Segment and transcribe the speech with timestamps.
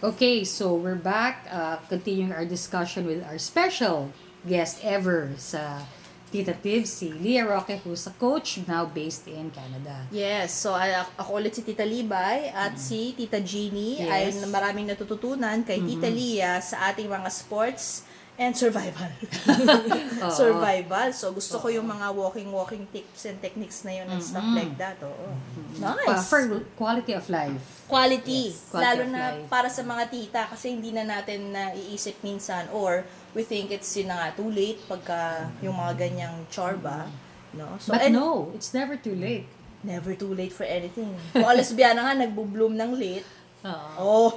[0.00, 4.08] Okay, so we're back, uh, continuing our discussion with our special
[4.48, 5.84] guest ever sa
[6.32, 10.08] Tita Tibbs, si Leah Roque, who's a coach now based in Canada.
[10.08, 14.40] Yes, so ay, ako ulit si Tita Libay at si Tita Jeannie ay Yes.
[14.48, 18.08] maraming natututunan kay Tita Lia sa ating mga sports
[18.40, 19.12] and survival.
[20.32, 21.12] Survival.
[21.12, 24.96] So gusto ko yung mga walking-walking tips and techniques na yun and stuff like that.
[25.00, 25.28] Oo.
[25.76, 26.24] Pa- Nice.
[26.24, 26.40] for
[26.74, 27.84] quality of life.
[27.84, 28.48] quality.
[28.48, 29.48] Yes, quality Lalo na life.
[29.48, 34.08] para sa mga tita kasi hindi na natin naiisip minsan or we think it's yun
[34.08, 37.10] na nga too late pagka yung mga ganyang chorba.
[37.50, 37.76] No?
[37.76, 39.44] So, But and no, it's never too late.
[39.80, 41.08] never too late for anything.
[41.32, 43.24] Kung ang lesbiana nga nagbo-bloom ng late,
[43.64, 43.88] Oo.
[43.98, 44.30] oh,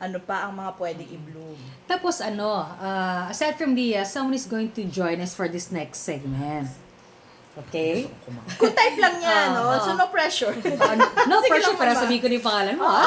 [0.00, 1.58] ano pa ang mga pwedeng i-bloom.
[1.86, 6.02] Tapos ano, uh, aside from Leah, someone is going to join us for this next
[6.02, 6.70] segment.
[7.54, 8.10] Okay?
[8.58, 9.70] Kung type lang niya, no?
[9.70, 9.78] ah.
[9.78, 10.50] So, no pressure.
[10.50, 12.90] no Sige pressure para sabihin ko yung pangalan mo.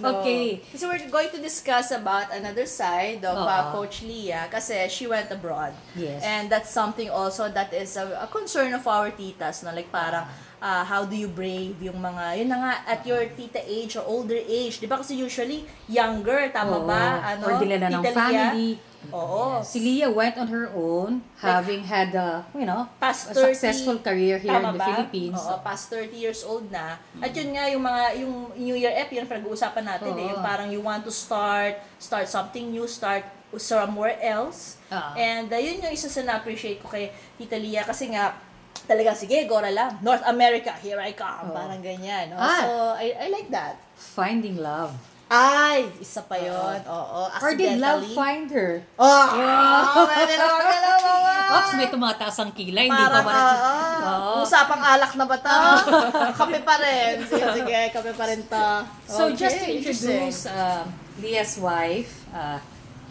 [0.00, 0.22] No.
[0.22, 0.64] Okay.
[0.72, 3.84] Kasi we're going to discuss about another side of uh, Oo.
[3.84, 5.76] Coach Leah kasi she went abroad.
[5.92, 6.24] Yes.
[6.24, 9.74] And that's something also that is a, a concern of our titas, no?
[9.76, 13.60] Like parang, uh, how do you brave yung mga, yun na nga, at your tita
[13.64, 14.76] age or older age.
[14.76, 16.86] Di ba kasi usually, younger, tama Oo.
[16.86, 17.24] ba?
[17.34, 17.44] Ano?
[17.48, 18.70] Or dila na ng Tita family.
[19.16, 19.64] Oo.
[19.64, 23.96] Si Leah went on her own, having had a, you know, Past a 30, successful
[24.04, 24.86] career here in Tama the ba?
[24.92, 25.40] Philippines.
[25.40, 27.00] Oo, past 30 years old na.
[27.16, 30.28] At yun nga, yung mga, yung New Year Ep, yun pinag-uusapan natin eh.
[30.28, 30.30] Oo.
[30.36, 33.24] Yung parang you want to start, start something new, start
[33.56, 34.76] somewhere else.
[34.92, 35.16] Oo.
[35.16, 37.08] And uh, yun yung isa sa na-appreciate ko kay
[37.40, 38.36] Tita Lia kasi nga,
[38.84, 39.98] talaga, sige, gora lang.
[40.00, 41.50] North America, here I come.
[41.50, 41.56] Oo.
[41.56, 42.32] Parang ganyan.
[42.32, 42.38] No?
[42.38, 42.62] Ah.
[42.62, 43.80] So, I, I like that.
[43.96, 44.92] Finding love.
[45.30, 46.82] Ay, isa pa yun.
[46.90, 48.18] Oo, Or did love accidentally.
[48.18, 48.82] find her?
[48.98, 51.34] Oh, ka na, mama.
[51.54, 52.90] Oops, may tumataas ang kilay.
[52.90, 53.30] Hindi pa ba?
[53.30, 54.42] ah, Oo.
[54.42, 55.58] usapang alak na ba to?
[56.42, 57.22] kape pa rin.
[57.30, 58.66] Sige, sige, kape pa rin to.
[59.06, 60.82] So Okay, just to introduce uh,
[61.22, 62.58] Leah's wife, uh,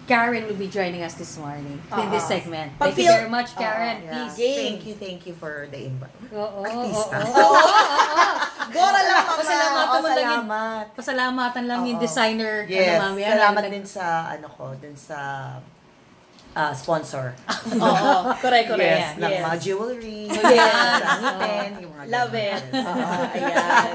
[0.10, 2.34] Karen will be joining us this morning in this Uh-uh.
[2.34, 2.74] segment.
[2.82, 4.02] Pag Thank you feel- very much, Karen.
[4.02, 4.10] Yeah.
[4.26, 4.36] Please.
[4.42, 4.58] Game.
[4.58, 6.18] Thank you, thank you for the invite.
[6.34, 7.16] Oo, Artista.
[7.22, 7.62] oo, oo.
[8.76, 9.38] Gora lang, mama.
[9.38, 10.86] Pasalamatan Oo, mo lang yung, salamat.
[10.98, 12.06] pasalamatan lang yung Oo.
[12.06, 12.56] designer.
[12.66, 15.18] Yes, ano, salamat din sa, ano ko, din sa
[16.56, 17.34] ah, sponsor.
[17.84, 18.82] Oo, correct, correct.
[18.82, 19.44] yes, ng yes.
[19.46, 20.24] mga jewelry,
[20.56, 21.00] Yes.
[21.04, 22.64] sa ngipin, yung mga Love it.
[22.74, 23.94] Oo, ayan.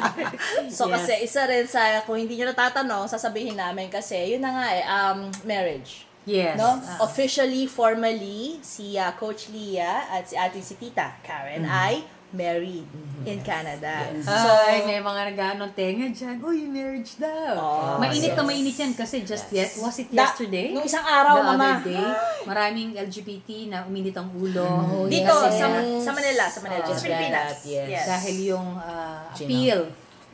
[0.70, 0.92] So, Yes.
[0.94, 4.82] kasi isa rin sa, kung hindi nyo natatanong, sasabihin namin kasi, yun na nga eh,
[4.87, 6.06] um, marriage.
[6.25, 6.56] Yes.
[6.56, 6.81] No?
[6.81, 7.04] Ah.
[7.04, 12.00] Officially, formally, si uh, Coach Leah at si ating si Tita Karen ay
[12.34, 12.84] married
[13.25, 14.05] in Canada.
[14.05, 14.27] Yes.
[14.27, 14.37] So,
[14.69, 16.37] Ay, may mga nag-aanong tenga dyan.
[16.39, 17.56] Uy, marriage daw.
[17.56, 18.50] Oh, mainit na yes.
[18.50, 20.77] mainit yan kasi just yet, was it da- yesterday?
[20.77, 21.65] nung isang araw, The mama.
[21.72, 22.05] other day,
[22.45, 24.69] maraming LGBT na uminit ang ulo.
[25.09, 25.67] Dito, Kasi sa,
[26.03, 27.49] sa Manila, sa Manila, Oh, just Pilipinas.
[27.56, 27.87] that, yes.
[27.89, 28.05] Yes.
[28.05, 29.81] dahil yung uh, appeal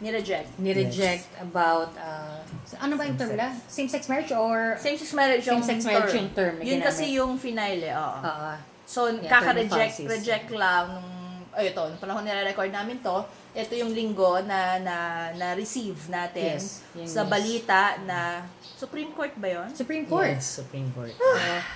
[0.01, 0.49] Nireject.
[0.59, 2.41] ni-reject about, uh,
[2.75, 3.53] ano ba yung term na?
[3.69, 4.75] Same-sex marriage or?
[4.75, 5.93] Same-sex marriage yung Same-sex term.
[5.93, 7.19] marriage yung term na Yun kasi ginamit.
[7.21, 8.19] yung finale, oo.
[8.19, 8.51] Oo.
[8.83, 11.20] So, Yeah, kaka-reject reject lang nung
[11.53, 13.17] ay ito, nung panahon nire-record namin to,
[13.51, 14.97] ito yung linggo na na
[15.35, 17.31] na-receive natin Yes, yung sa news.
[17.31, 18.47] balita na
[18.79, 19.69] Supreme Court ba yon?
[19.71, 20.31] Supreme Court.
[20.33, 21.13] Yes, Supreme Court.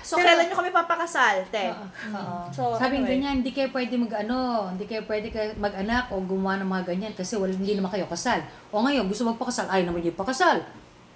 [0.01, 1.69] So, kailan nyo kami papakasal, te?
[1.69, 1.85] Oo.
[2.15, 2.37] Oo.
[2.49, 3.19] So, Sabi anyway.
[3.19, 4.37] ganyan, hindi kayo pwede mag-ano,
[4.71, 8.07] hindi kayo pwede ka- mag-anak o gumawa ng mga ganyan kasi wala, hindi naman kayo
[8.07, 8.41] kasal.
[8.71, 10.65] O ngayon, gusto magpakasal, ay naman yung pakasal.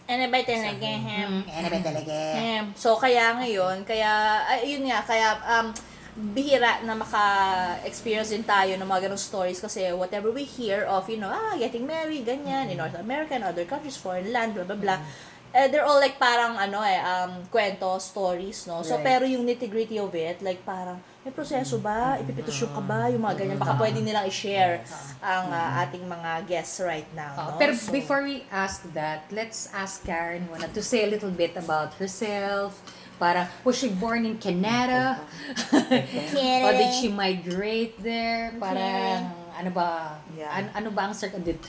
[0.06, 0.90] Ano ba talaga?
[0.90, 2.14] Hmm, ano ba talaga?
[2.36, 2.66] Ahem.
[2.76, 4.10] So, kaya ngayon, kaya,
[4.44, 5.70] ay, yun nga, kaya, um,
[6.20, 11.16] bihira na maka-experience din tayo ng mga ganong stories kasi whatever we hear of, you
[11.16, 14.76] know, ah, getting married, ganyan, in North America and other countries, foreign land, blah, blah,
[14.76, 15.00] blah.
[15.50, 18.86] Eh, they're all like parang ano eh, um, kwento, stories, no?
[18.86, 19.08] So, Right.
[19.08, 22.22] pero yung nitty-gritty of it, like parang, may proseso ba?
[22.22, 23.10] Ipipitusyon ka ba?
[23.10, 23.58] Yung mga ganyan.
[23.58, 24.86] Baka pwede nilang i-share
[25.18, 27.58] ang ah, ating mga guests right now, Uh, no?
[27.58, 31.58] pero So- before we ask that, let's ask Karen muna to say a little bit
[31.58, 32.78] about herself.
[33.20, 35.20] Para, was she born in Canada?
[35.76, 38.56] or did she migrate there?
[38.56, 39.28] Parang,
[39.60, 40.16] ano ba?
[40.32, 40.56] Yeah.
[40.56, 41.44] An- ano ba ang circle?
[41.44, 41.60] Did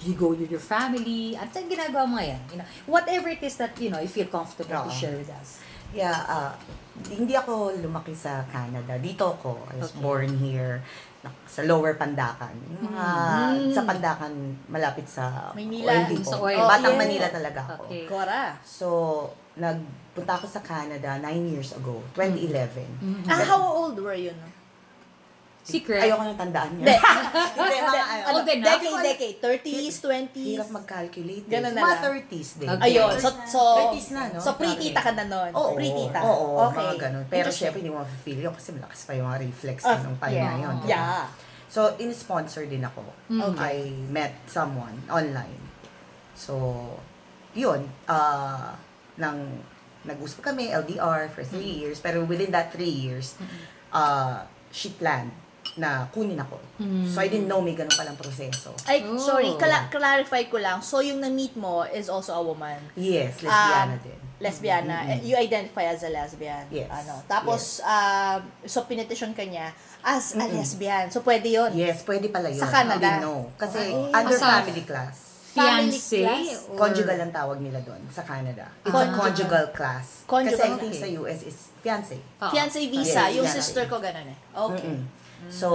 [0.00, 1.36] you go with your family?
[1.36, 2.40] At ang ginagawa mo yan?
[2.48, 4.96] You know, whatever it is that, you know, you feel comfortable to Oo.
[4.96, 5.60] share with us.
[5.94, 6.56] Yeah, ah,
[7.12, 8.98] hindi ako lumaki sa Canada.
[8.98, 9.60] Dito ako.
[9.70, 10.02] I was Okay.
[10.02, 10.82] born here
[11.48, 12.52] sa Lower Pandacan.
[12.84, 13.04] Mga,
[13.72, 14.32] Sa Pandacan,
[14.68, 15.88] malapit sa Maynila.
[15.88, 16.32] Oil Depot.
[16.32, 16.58] Sa oil.
[16.60, 17.00] Oh, Batang yeah.
[17.00, 17.82] Manila talaga ako.
[17.88, 18.04] Okay.
[18.04, 18.42] Cora.
[18.64, 18.86] So,
[19.54, 22.82] nagpunta ako sa Canada nine years ago, 2011.
[23.00, 23.26] Mm-hmm.
[23.26, 24.30] Ah, how old were you?
[24.30, 24.48] No?
[25.64, 26.04] Secret.
[26.04, 26.92] Ayoko nang tandaan Hindi.
[26.92, 27.00] yun.
[27.56, 28.24] Hindi, mga ano.
[28.36, 28.68] Old enough?
[28.84, 29.36] Decade, decade.
[29.64, 30.36] 30s, 20s.
[30.52, 31.44] Hirap mag-calculate.
[31.48, 31.72] Ganun eh.
[31.72, 32.04] na Mga lang.
[32.28, 32.68] 30s din.
[32.68, 32.84] Okay.
[32.84, 33.12] Ayun.
[33.16, 34.38] So, so, 30s na, no?
[34.44, 35.50] so pre-tita ka na nun.
[35.56, 36.20] Oo, pre-tita.
[36.20, 36.84] Oo, okay.
[36.84, 37.24] mga ganun.
[37.32, 40.36] Pero syempre, hindi mo ma-feel yun kasi malakas pa yung mga reflex Ah, nung time
[40.36, 40.52] yeah.
[40.52, 40.74] na yun.
[40.76, 40.92] di ba?
[40.92, 41.24] Yeah.
[41.72, 43.00] So, in-sponsor din ako.
[43.32, 43.56] Mm.
[43.56, 43.74] I
[44.12, 45.64] met someone online.
[46.36, 46.54] So,
[47.56, 48.68] yun, uh,
[49.16, 49.62] nang
[50.02, 51.96] nag-usap kami, LDR, for three years.
[51.98, 53.34] Pero within that three years,
[53.90, 55.32] uh, she planned
[55.74, 56.60] na kunin ako.
[56.76, 57.08] Mm.
[57.08, 58.76] So, I didn't know may ganun palang proseso.
[58.84, 59.16] Ay, Oh.
[59.16, 60.78] sorry, kala- clarify ko lang.
[60.80, 62.78] So, yung na-meet mo is also a woman.
[62.94, 64.18] Yes, lesbiana Um, din.
[64.36, 64.96] Lesbiana.
[65.00, 65.12] Mm-mm.
[65.14, 66.68] Eh, You identify as a lesbian.
[66.68, 66.90] Yes.
[66.92, 67.22] Ano.
[67.24, 69.72] Tapos, um, so, pinetition ka niya
[70.04, 71.08] as a lesbian.
[71.08, 71.72] So, pwede yun.
[71.72, 72.60] Yes, pwede pala yun.
[72.60, 73.00] Sa Canada?
[73.00, 73.48] I didn't know.
[73.56, 74.12] Kasi Okay.
[74.12, 75.16] under Asa- family class.
[75.54, 76.18] Fiancé?
[76.66, 78.66] or- Conjugal ang tawag nila doon sa Canada.
[78.82, 79.64] It's a Conjugal.
[79.70, 80.26] class.
[80.26, 81.02] Conjugal, Kasi I think okay.
[81.02, 82.18] sa US is fiancé.
[82.42, 82.50] Oo.
[82.50, 83.30] Fiancé visa.
[83.30, 83.62] Yes, yung fiancé.
[83.62, 84.38] sister ko ganun eh.
[84.50, 84.90] Okay.
[84.90, 85.00] Mm-mm.
[85.50, 85.68] So,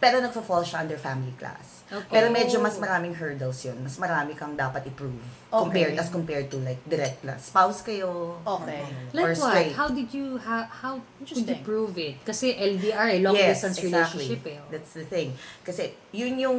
[0.00, 1.82] pero nagfa-fall siya under family class.
[1.92, 2.08] Okay.
[2.08, 3.76] Pero medyo mas maraming hurdles yun.
[3.84, 5.20] Mas marami kang dapat i-prove.
[5.52, 8.40] Compared, as compared to like direct na spouse kayo.
[8.40, 8.80] Okay.
[9.12, 9.52] Like or what?
[9.52, 9.72] straight.
[9.76, 11.60] How did you, how, how did you Interesting.
[11.68, 12.16] prove it?
[12.24, 14.24] Kasi LDR, eh, long yes, distance exactly.
[14.24, 14.56] relationship eh.
[14.64, 14.68] oh.
[14.72, 15.36] That's the thing.
[15.60, 16.58] Kasi yun yung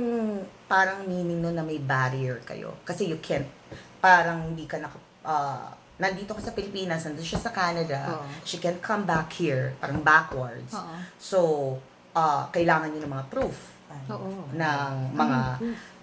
[0.69, 2.77] parang meaning nun na may barrier kayo.
[2.85, 3.49] Kasi you can't,
[3.97, 8.25] parang hindi ka naka, ah, nandito ka sa Pilipinas, nandun siya sa Canada, Oo.
[8.45, 10.73] she can come back here, parang backwards.
[10.73, 10.93] Oo.
[11.17, 11.39] So,
[12.13, 13.57] ah, kailangan nyo ng mga proof
[14.05, 14.49] Oo.
[14.51, 15.39] ng mga,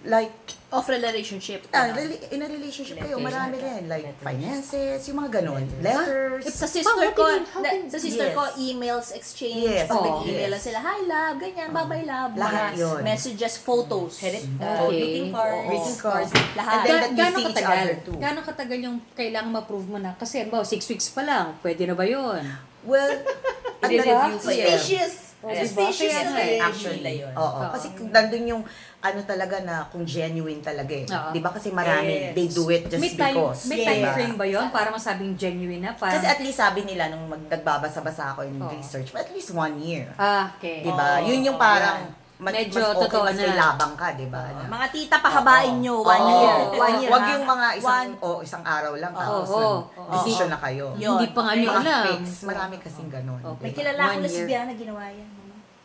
[0.05, 0.33] like,
[0.71, 1.67] Of relationship.
[1.69, 1.99] ah, Ano.
[1.99, 3.85] rela- in a relationship kayo, marami rin.
[3.85, 4.23] Like, Letters.
[4.23, 5.63] finances, yung mga ganun.
[5.77, 6.47] Letters.
[6.47, 7.27] Sa sister ko,
[7.59, 8.33] na- sa sister Yes.
[8.33, 9.67] ko, emails exchange.
[9.67, 9.85] Yes.
[9.85, 10.63] Pag Oh, nag-email yes.
[10.63, 12.31] sila, hi love, ganyan, bye-bye love.
[12.33, 12.99] Lahat mga yun.
[13.03, 14.15] Messages, photos.
[14.17, 14.95] Headed, uh, Okay.
[14.95, 15.51] greeting cards.
[15.53, 15.67] Oo.
[15.67, 16.31] Greeting cards.
[16.55, 16.71] Lahat.
[16.73, 17.75] And then Ga- that you see each katagal?
[17.77, 18.15] other too.
[18.17, 20.11] Gaano katagal yung kailangan ma-prove mo na?
[20.15, 21.59] Kasi, ba, six weeks pa lang.
[21.59, 22.39] Pwede na ba yun?
[22.81, 23.11] Well,
[23.83, 24.71] ang I-review nag- pa yun.
[24.71, 25.30] Suspicious.
[25.41, 26.31] Oh, Suspicious diba?
[26.31, 26.61] na eh.
[26.61, 27.33] nga Actually, nila yun.
[27.33, 27.41] Oo.
[27.41, 27.71] Oo.
[27.73, 28.63] Kasi kung nandun yung
[29.01, 31.09] ano talaga na kung genuine talaga eh.
[31.09, 31.29] Oo.
[31.33, 32.33] 'Di ba kasi marami Yes.
[32.37, 33.61] they do it just may time, because.
[33.65, 33.87] may Yes.
[33.87, 34.13] time diba?
[34.13, 35.91] frame ba yun para masabing genuine na?
[35.97, 38.69] Parang, Kasi at least sabi nila nung mag nagbabasa-basa ako in Oo.
[38.69, 40.13] research, at least one year.
[40.15, 40.85] ah, okay.
[40.85, 41.17] 'Di ba?
[41.17, 41.25] Oo.
[41.25, 42.05] Yun yung parang
[42.41, 43.57] mas, Medyo mas okay, totoo mas may na.
[43.61, 44.41] labang ka, 'di ba?
[44.49, 45.81] Na- Mga tita, pahabain Oo.
[45.85, 45.95] nyo.
[46.01, 46.33] One Oo.
[46.33, 46.57] year.
[46.73, 47.09] One year.
[47.13, 47.31] Wag ha?
[47.31, 49.21] yung mga isang One- o isang araw lang Oo.
[49.21, 49.77] tapos Oo.
[50.11, 50.97] decision na kayo.
[50.97, 51.15] Yun.
[51.15, 52.03] Hindi pa nga nyo Mga alam.
[52.09, 53.37] fix, marami kasing ganun.
[53.37, 53.61] Okay.
[53.61, 53.77] May diba?
[53.77, 54.33] kilala One akong year.
[54.41, 55.29] lesbiana ginawa yan.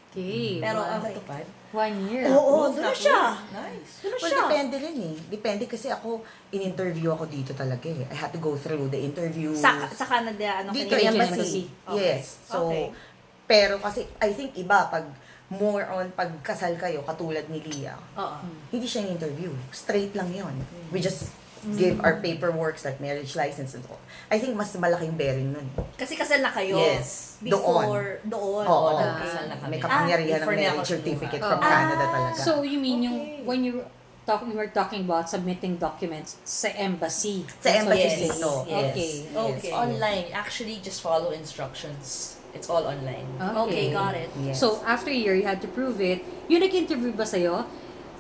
[0.08, 0.48] Okay.
[0.58, 0.96] Pero, Wow.
[0.96, 1.12] okay.
[1.12, 1.44] Natupad?
[1.76, 2.24] One year.
[2.32, 3.20] Oo, doon na Tapos, siya.
[3.52, 3.92] Nice.
[4.00, 4.40] Doon na Well, siya.
[4.40, 5.16] depende rin eh.
[5.28, 6.08] Depende kasi ako,
[6.48, 8.08] in-interview ako dito talaga eh.
[8.08, 9.52] I had to go through the interview.
[9.52, 11.20] Sa, sa Canada, ano dito, kanina?
[11.20, 11.68] Canadian embassy.
[11.68, 12.00] embassy.
[12.00, 12.40] Yes.
[12.48, 12.96] So, Okay.
[13.44, 15.04] pero kasi, I think iba, pag
[15.48, 18.42] more on pagkasal kayo, katulad ni Lia, Oo.
[18.68, 20.54] hindi siya interview Straight lang yon
[20.90, 21.30] We just
[21.66, 21.74] Mm.
[21.74, 23.98] give our paperwork, like marriage license and all.
[24.30, 25.66] I think mas malaking bearing nun.
[25.98, 26.78] Kasi kasal na kayo.
[26.78, 27.40] Yes.
[27.42, 28.62] Before, doon.
[28.62, 28.94] Oo.
[28.94, 29.18] Oo, Ah.
[29.18, 29.74] kasal na kami.
[29.74, 31.50] May kapangyarihan ng before niya ako marriage certificate kinuha.
[31.50, 31.60] from.
[31.64, 32.12] Canada Ah.
[32.14, 32.38] talaga.
[32.38, 33.42] So, you mean yung, Okay.
[33.42, 33.82] when you
[34.22, 37.42] talk, we were talking about submitting documents sa embassy.
[37.58, 38.18] Sa embassy Yes.
[38.30, 38.50] dito.
[38.62, 38.76] Yes.
[38.92, 39.10] Okay.
[39.26, 39.50] Okay.
[39.50, 40.26] It's online.
[40.30, 42.35] Actually, just follow instructions.
[42.56, 43.28] It's all online.
[43.36, 44.32] Okay, got it.
[44.40, 44.56] Yes.
[44.56, 46.24] So, after a year, you had to prove it.
[46.48, 47.68] Yung nag-interview ba sa'yo?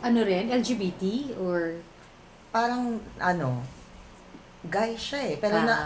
[0.02, 0.52] Ano rin?
[0.52, 1.34] LGBT?
[1.40, 1.80] Or,
[2.52, 3.64] Parang, ano,
[4.62, 5.34] guy siya eh.
[5.36, 5.76] Pero ah, na,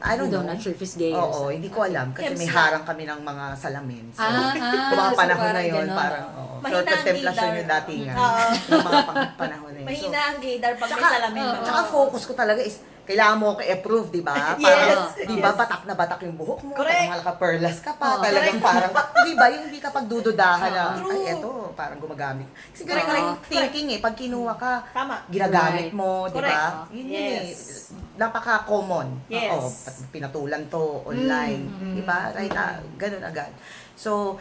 [0.00, 0.42] I don't know.
[0.42, 1.58] not sure if he's gay or Oo, something.
[1.58, 2.10] hindi ko alam.
[2.10, 4.04] Kasi may harang kami ng mga salamin.
[4.10, 4.90] So, Ah, ah.
[4.90, 5.98] mga so panahon na parang yun, ganon.
[5.98, 6.54] parang, oo.
[6.60, 7.52] Mahina Floor ang gaydar.
[7.52, 8.14] yung datingan.
[8.14, 8.42] Oo.
[8.70, 9.86] Yung mga pang- panahon na yun.
[9.86, 11.42] So, Mahina ang gaydar pag may Tsaka- salamin.
[11.42, 11.62] no?
[11.62, 12.76] Tsaka focus ko talaga is,
[13.10, 14.54] kailangan mo ako i-approve, di ba?
[14.62, 15.58] Yes, Parang, di ba, yes.
[15.58, 16.94] batak na batak yung buhok mo, Correct.
[16.94, 18.22] parang malaka-perlas ka pa, Oo.
[18.22, 18.92] talagang parang,
[19.26, 21.10] di ba, yung hindi ka pagdududahan na, True.
[21.10, 22.46] ay, eto, parang gumagamit.
[22.70, 23.26] Kasi Correct, ganun correct.
[23.26, 25.26] yung thinking eh, pag kinuha ka, Tama.
[25.26, 26.54] ginagamit mo, di Correct.
[26.54, 26.86] ba?
[26.94, 27.42] Yun yun eh.
[27.50, 27.90] Yes.
[28.14, 29.06] Napaka-common.
[29.26, 29.50] Yes.
[29.50, 29.66] Oo,
[30.08, 32.30] pinatulan to online, Mm, di ba?
[32.30, 33.50] Right, ah, ganun agad.
[33.98, 34.38] So,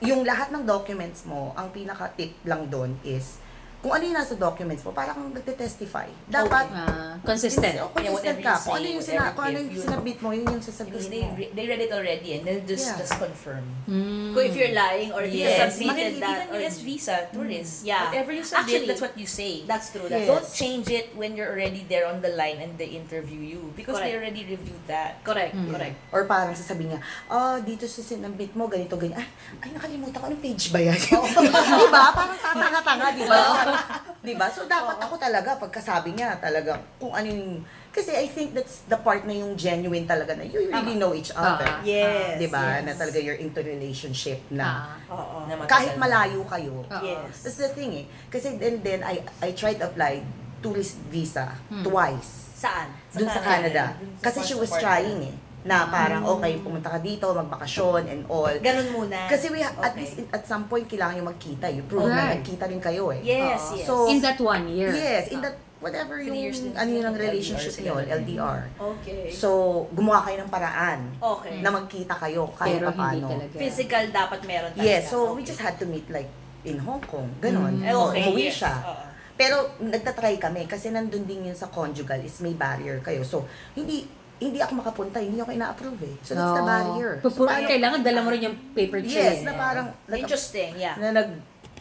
[0.00, 3.38] yung lahat ng documents mo, ang pinaka-tip lang doon is,
[3.78, 6.10] kung ano yung nasa documents mo, parang kang nagte-testify.
[6.26, 7.78] Dapat, Ah, consistent.
[7.78, 8.54] Oh, consistent whatever ka.
[8.58, 10.62] Kung ano yung, sina, kung ano yung sinabit mo, yun yung
[11.06, 11.38] they, mo.
[11.38, 12.98] re- they read it already and they'll just, Yeah.
[12.98, 13.62] just confirm.
[13.86, 14.34] Mm.
[14.34, 16.50] Kung if you're lying or if you Yes, submitted even, that.
[16.50, 17.86] even or- US visa, tourist.
[17.86, 18.10] Yeah.
[18.10, 19.52] Whatever you submit, Actually, that's what you say.
[19.62, 20.10] That's true.
[20.10, 20.30] That's Yes.
[20.34, 23.94] Don't change it when you're already there on the line and they interview you because
[23.94, 24.10] Correct.
[24.10, 25.22] they already reviewed that.
[25.22, 25.54] Correct.
[25.54, 25.70] Mm.
[25.70, 25.94] Correct.
[26.10, 29.22] Or parang sasabihin niya, ah, dito sa sinabit mo, ganito, ganyan.
[29.22, 29.26] Ay,
[29.62, 30.98] ay nakalimutan ko, anong page ba yan?
[31.78, 32.04] di ba?
[32.10, 33.38] Parang tatanga-tanga, di ba?
[34.26, 34.46] di ba?
[34.50, 38.94] So, dapat ako talaga, pagkasabi niya, talaga, kung ano yung, kasi I think that's the
[39.00, 41.66] part na yung genuine talaga na you really know each other.
[41.66, 41.82] Ah.
[41.82, 42.38] Yes.
[42.38, 42.78] di ba?
[42.78, 42.86] yes.
[42.86, 44.94] Na talaga you're into relationship na.
[45.08, 45.14] Ah.
[45.18, 45.36] Oo.
[45.48, 46.00] Na matagal kahit na.
[46.06, 46.76] malayo kayo.
[46.84, 47.02] Oo.
[47.02, 47.42] Yes.
[47.42, 48.06] That's the thing eh.
[48.30, 50.22] Kasi then, then I, I tried to apply
[50.62, 51.82] tourist visa Hmm.
[51.82, 52.54] twice.
[52.58, 52.90] Saan?
[53.14, 53.94] Dun sa Canada.
[53.98, 55.36] Dun sa Kasi she was passport trying eh.
[55.64, 56.32] Na parang, Ah.
[56.34, 58.50] okay, pumunta ka dito, magbakasyon and all.
[58.58, 59.26] Ganun muna.
[59.26, 59.98] Kasi we, at Okay.
[59.98, 61.66] least at some point, kailangan yung magkita.
[61.66, 62.38] You prove na Right.
[62.38, 63.20] nagkita rin kayo eh.
[63.20, 63.76] Yes, Oo.
[63.76, 63.84] yes.
[63.84, 64.94] So, In that one year.
[64.94, 68.14] Yes, in that, whatever Three yung, years ano yun ang relationship LDR nyo, sila.
[68.16, 68.60] LDR.
[68.76, 69.22] okay.
[69.30, 69.48] So,
[69.92, 71.58] gumawa kayo ng paraan okay.
[71.58, 73.26] na magkita kayo kahit Pero hindi paano.
[73.30, 73.54] talaga.
[73.58, 74.86] Physical dapat meron talaga.
[74.88, 76.26] Yes, so we just had to meet like
[76.62, 77.30] in Hong Kong.
[77.38, 77.78] Ganon.
[77.78, 77.86] Mm.
[77.86, 78.58] Eh, okay, umuwi yes.
[78.58, 78.74] siya.
[78.84, 79.04] Oo.
[79.38, 83.22] Pero nagtatry kami kasi nandun din yun sa conjugal is may barrier kayo.
[83.22, 84.02] So, hindi
[84.38, 86.14] hindi ako makapunta, hindi ako ina-approve eh.
[86.22, 86.66] So, that's the No.
[86.66, 87.12] barrier.
[87.18, 89.34] So, Pupu- paano- kailangan dala mo rin yung paper trail.
[89.34, 90.94] yes, na parang, nag- Interesting, yeah.
[90.96, 91.30] na nag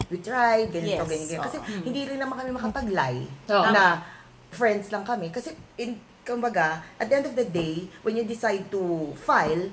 [0.07, 1.43] we tried, ganito, Yes, ganyan, ganyan.
[1.43, 1.83] Kasi oo.
[1.83, 3.65] hindi rin naman kami makapag-lie Oo.
[3.71, 3.83] na
[4.49, 5.27] friends lang kami.
[5.29, 8.81] Kasi, in, kumbaga, at the end of the day, when you decide to
[9.17, 9.67] file,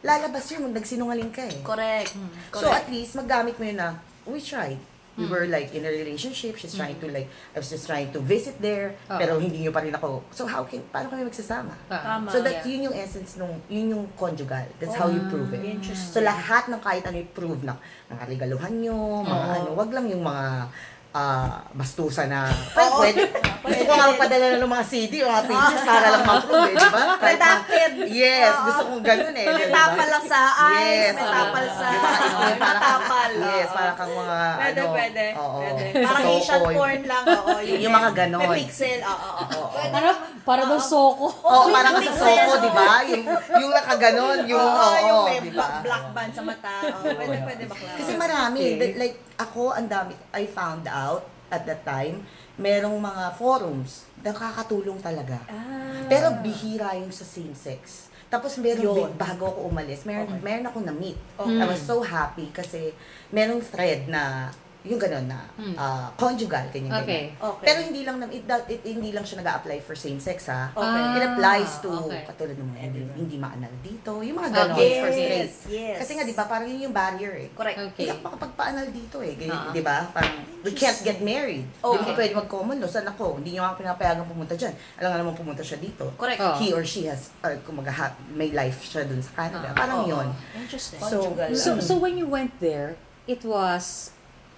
[0.00, 1.62] lalabas yun, nagsinungaling ka eh.
[1.62, 2.14] Correct.
[2.52, 4.78] So at least magamit mo yun na we tried.
[5.12, 6.56] We were like in a relationship.
[6.56, 9.20] She's trying to like I was just trying to visit there, Oo.
[9.20, 10.24] pero hindi niyo pa rin ako.
[10.32, 11.76] So how can paano kami magsasama?
[11.92, 12.16] Ah.
[12.16, 12.32] Tama.
[12.32, 12.70] So that yeah.
[12.72, 14.64] yun yung essence nung yun yung conjugal.
[14.80, 15.60] That's how you prove it.
[15.68, 16.16] Interesting.
[16.16, 17.76] So lahat ng kahit ano i-prove na
[18.08, 19.56] mga regaluhan nyo, mga Oo.
[19.60, 20.72] ano, wag lang yung mga
[21.12, 22.48] ah bastusa na
[22.80, 22.98] Oo.
[22.98, 23.28] pwede.
[23.62, 26.88] Gusto ko nga magpadala ng mga CD o mga pages para lang ma-prove eh, di
[26.88, 27.02] ba?
[27.28, 27.92] Redacted.
[28.10, 28.64] Yes, Oo.
[28.64, 29.44] gusto kong ganun eh.
[29.44, 29.76] May di ba?
[29.86, 30.40] tapal lang sa
[30.72, 31.14] eyes, Yes.
[31.14, 31.86] may tapal sa...
[31.86, 32.10] Di ba?
[32.42, 33.30] may tapal.
[33.30, 33.76] Yes, oo.
[33.76, 34.90] para kang mga Pwede, ano.
[34.90, 35.24] pwede.
[35.36, 35.58] Oo.
[35.60, 35.84] pwede.
[36.00, 37.50] Parang So, Asian porn lang, oo.
[37.62, 38.40] Yung mga ganon.
[38.42, 39.66] May pixel, oo, oo.
[39.78, 40.10] Ano?
[40.42, 41.26] Para daw soko.
[41.30, 42.90] Oo, parang Yung sa pixel, Soko, di ba?
[43.06, 43.22] Yung,
[43.60, 45.84] yung nakaganon, yung, Oo, oo, yung may di ba- ba?
[45.84, 46.74] black band sa mata.
[46.90, 47.90] Oo, pwede, pwede bakla.
[47.94, 48.62] Kasi marami.
[48.96, 52.24] Like, ako, ang dami, I found out at that time,
[52.56, 55.36] merong mga forums na nakakatulong talaga.
[55.52, 56.08] Ah.
[56.08, 58.08] Pero bihira yung sa same-sex.
[58.32, 59.12] Tapos meron, Yun.
[59.20, 60.40] bago ako umalis, meron, Okay.
[60.40, 61.20] meron ako na-meet.
[61.36, 61.60] Okay.
[61.60, 62.96] I was so happy kasi
[63.28, 64.48] merong thread na
[64.82, 65.74] yung gano'n na Mm.
[65.74, 67.30] ah, conjugal, ganyan, Okay.
[67.30, 67.38] ganyan.
[67.40, 67.64] Okay.
[67.64, 70.70] Pero hindi lang nam- it, that- it, hindi lang siya nag-a-apply for same-sex ha.
[70.72, 70.82] Okay.
[71.00, 72.26] Ah, It applies to okay.
[72.26, 74.92] katulad ng mga hindi, hindi maanal dito, yung mga gano'n Okay.
[74.98, 75.30] for straight.
[75.40, 75.96] Yes, yes.
[75.98, 77.48] Kasi nga, di ba, parang yun yung barrier eh.
[77.52, 77.78] Correct.
[77.78, 77.94] Okay.
[77.96, 79.32] Hindi ako makapagpa-anal dito eh.
[79.34, 79.70] Ganyan, Ah.
[79.70, 79.96] Di ba?
[80.08, 81.66] Parang, we can't get married.
[81.78, 81.94] Okay.
[81.96, 82.90] Hindi pwede mag-common law.
[82.90, 83.38] Saan ako?
[83.38, 84.74] Hindi niyo ako pinapayagan pumunta dyan.
[84.96, 86.10] Alam nga naman pumunta siya dito.
[86.12, 86.38] Correct.
[86.38, 86.58] Oh.
[86.58, 89.70] He or she has, or kumaga, ha- may life siya dun sa Canada.
[89.70, 89.78] Ah.
[89.78, 90.10] Parang Oo.
[90.10, 90.26] yun.
[90.56, 90.98] Interesting.
[91.00, 91.48] So, Conjugal.
[91.54, 91.80] So, Mm.
[91.80, 94.10] so when you went there, it was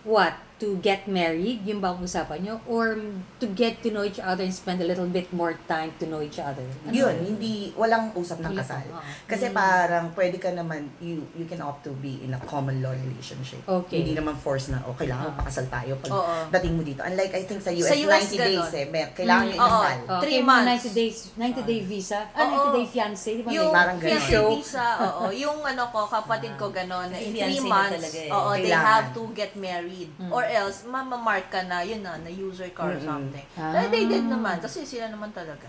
[0.04, 0.34] what?
[0.56, 1.66] To get married?
[1.66, 2.62] Yung ba ang usapan nyo?
[2.64, 2.94] Or
[3.36, 6.22] to get to know each other and spend a little bit more time to know
[6.22, 6.62] each other?
[6.80, 6.94] Ano?
[6.94, 8.86] Yun, hindi, walang usap ng kasal.
[9.26, 12.94] Kasi parang pwede ka naman, you you can opt to be in a common law
[12.94, 13.66] relationship.
[13.66, 14.00] Okay.
[14.00, 15.36] Hindi naman force na, oh, kailangan Ah.
[15.36, 16.34] pakasal tayo pag Oo.
[16.48, 17.02] dating mo dito.
[17.02, 18.78] Unlike, I think sa US, Sa US 90 days ganon.
[18.78, 19.66] eh, may, kailangan Mm, yung oo.
[19.66, 19.96] ikasal.
[20.06, 20.84] Oh, Three kaya mga months.
[20.86, 22.20] 90 days, 90 day visa.
[22.30, 22.46] Ah, Oo.
[22.46, 23.30] 90 day fiancé.
[23.34, 23.50] Di ba?
[23.50, 24.06] Yung Parang ganun.
[24.06, 25.24] fiancé visa, oo.
[25.34, 28.30] Yung ano ko, kapatid ko gano'n, na in Fiancé three na months, talaga eh.
[28.30, 30.08] oo, they have to get married.
[30.16, 30.30] Mm.
[30.30, 33.04] Or else, mamamark ka na, yun na, na user ka or Mm-mm.
[33.04, 33.46] something.
[33.56, 33.76] Ah.
[33.80, 35.66] Eh, They did naman, kasi sila naman talaga.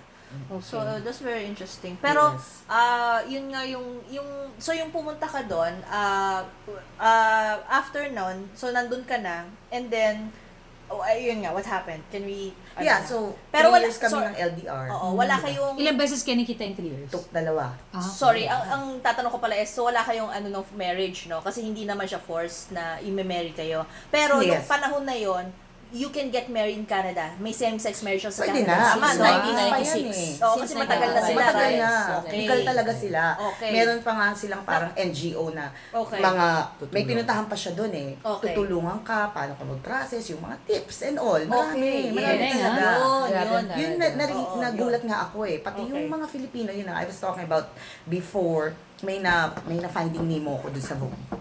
[0.52, 0.68] Okay.
[0.68, 1.96] So, uh, that's very interesting.
[2.04, 2.68] Pero, Yes.
[2.68, 4.28] ah yun nga yung, yung,
[4.60, 6.44] so yung pumunta ka doon, ah
[7.00, 10.28] ah, after nun, so nandun ka na, and then,
[10.88, 12.02] oh, ayun nga, what happened?
[12.08, 13.06] Can we, ano Yeah, na?
[13.06, 14.86] so, Pero three wala- years kami so- ng LDR.
[14.88, 17.10] oo, wala kayong, Ilang beses kayo nakita in 3 years?
[17.10, 17.74] Took dalawa.
[17.90, 21.40] Ah, Sorry, ang, ang tatanong ko pala is, so wala kayong ano no marriage, no?
[21.40, 23.84] Kasi hindi naman siya forced na i-marry kayo.
[24.08, 24.62] Pero Yes.
[24.62, 25.46] nung panahon na yon
[25.96, 27.32] you can get married in Canada.
[27.40, 28.76] May same-sex marriage sa Pwede Canada.
[28.76, 28.92] na.
[28.92, 29.96] Tama, Since 1996.
[29.96, 30.44] 1996 eh.
[30.44, 31.80] Oo, Since kasi matagal na sila, Matagal right?
[31.80, 31.92] na.
[32.20, 32.36] Okay.
[32.36, 33.22] Legal talaga sila.
[33.56, 33.70] Okay.
[33.72, 36.20] Meron pa nga silang parang NGO na Okay.
[36.20, 36.46] mga,
[36.92, 38.10] may pinuntahan pa siya doon eh.
[38.20, 38.52] Okay.
[38.52, 41.40] Tutulungan ka, paano ka mag-process, yung mga tips and all.
[41.40, 42.60] Marami, Okay, marami yes.
[42.60, 42.88] talaga.
[42.92, 43.64] Yun, yun.
[43.64, 43.76] na.
[43.80, 45.58] Yun, na, Oo, nagulat nga ako eh.
[45.58, 45.92] Pati Okay.
[45.96, 47.72] yung mga Filipino, yun na, I was talking about
[48.06, 50.96] before, may na may na finding Nemo ko doon sa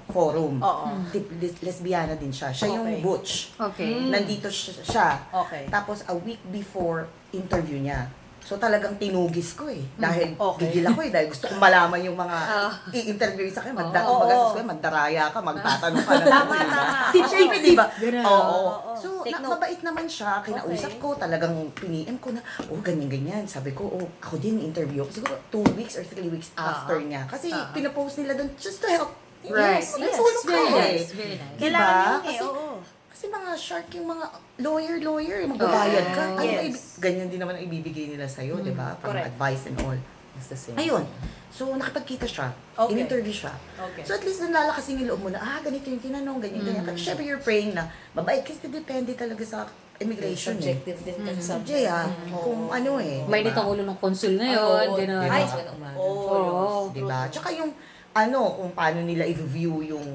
[0.07, 0.61] forum.
[0.61, 0.87] Oo.
[1.09, 2.51] Tip, les- lesbiana din siya.
[2.51, 3.01] Siya yung Okay.
[3.01, 3.33] butch.
[3.57, 3.89] Okay.
[3.99, 4.11] Mm.
[4.11, 5.09] Nandito siya, siya.
[5.31, 5.65] Okay.
[5.67, 8.09] Tapos a week before interview niya.
[8.45, 9.81] So talagang tinugis ko eh.
[9.97, 10.45] Dahil Mm.
[10.53, 10.69] Okay.
[10.69, 11.09] gigil ako eh.
[11.09, 12.69] Dahil gusto kong malaman yung mga Ah.
[12.93, 13.73] i-interview sa akin.
[13.73, 14.29] Magda Oo.
[14.53, 16.13] ko eh, magdaraya ka, magtatanong ka.
[16.21, 16.77] ng Tama, diba?
[17.09, 17.25] tama.
[17.25, 17.89] Siyempre, di ba?
[17.89, 18.21] Ganun.
[18.21, 18.45] Oo.
[18.61, 18.93] Oo.
[18.95, 19.53] So, Take na, note.
[19.57, 20.45] mabait naman siya.
[20.45, 21.01] Kinausap Okay.
[21.01, 23.49] ko, talagang piniem ko na, oh, ganyan-ganyan.
[23.49, 25.09] Sabi ko, oh, ako din interview.
[25.09, 27.03] Siguro two weeks or three weeks after Ah.
[27.03, 27.25] niya.
[27.25, 27.73] Kasi Ah.
[27.73, 29.24] pinapost nila doon just to help.
[29.45, 29.85] Right.
[29.85, 30.73] Yes, Yes, it's very eh.
[30.73, 31.09] nice.
[31.13, 31.59] Very nice.
[31.61, 32.33] Kailangan Diba?
[32.33, 32.83] yun eh,
[33.13, 34.25] Kasi- mga shark yung mga
[34.61, 36.25] lawyer-lawyer, magbabayad ka.
[36.37, 37.01] Oh, Ano yes.
[37.01, 38.97] ganyan din naman ang ibibigay nila sa'yo, di ba?
[39.01, 39.33] Parang correct.
[39.33, 39.97] advice and all.
[40.35, 40.77] It's the same.
[40.77, 41.07] Ayun.
[41.55, 42.51] So, nakapagkita siya.
[42.75, 42.91] Okay.
[42.93, 43.55] In-interview siya.
[43.79, 44.03] Okay.
[44.03, 46.85] So, at least nalalakas yung loob mo na, ah, ganito yung tinanong, ganyan, ganyan.
[46.85, 49.59] Kasi syempre you're praying na, mabait kasi depende talaga sa
[50.03, 50.75] immigration eh.
[50.75, 53.23] Subjective din kasi Sa sa Jay, ah, kung ano eh.
[53.31, 53.55] May diba?
[53.55, 54.89] nitong ulo ng konsul na yun.
[54.99, 55.23] Ganun.
[55.23, 55.31] Diba?
[55.31, 55.97] Ay, umaga.
[55.97, 56.19] Oo.
[56.35, 56.79] Oo.
[56.91, 57.19] Diba?
[57.31, 57.71] Tsaka yung,
[58.15, 60.07] ano, kung paano nila i-view yung,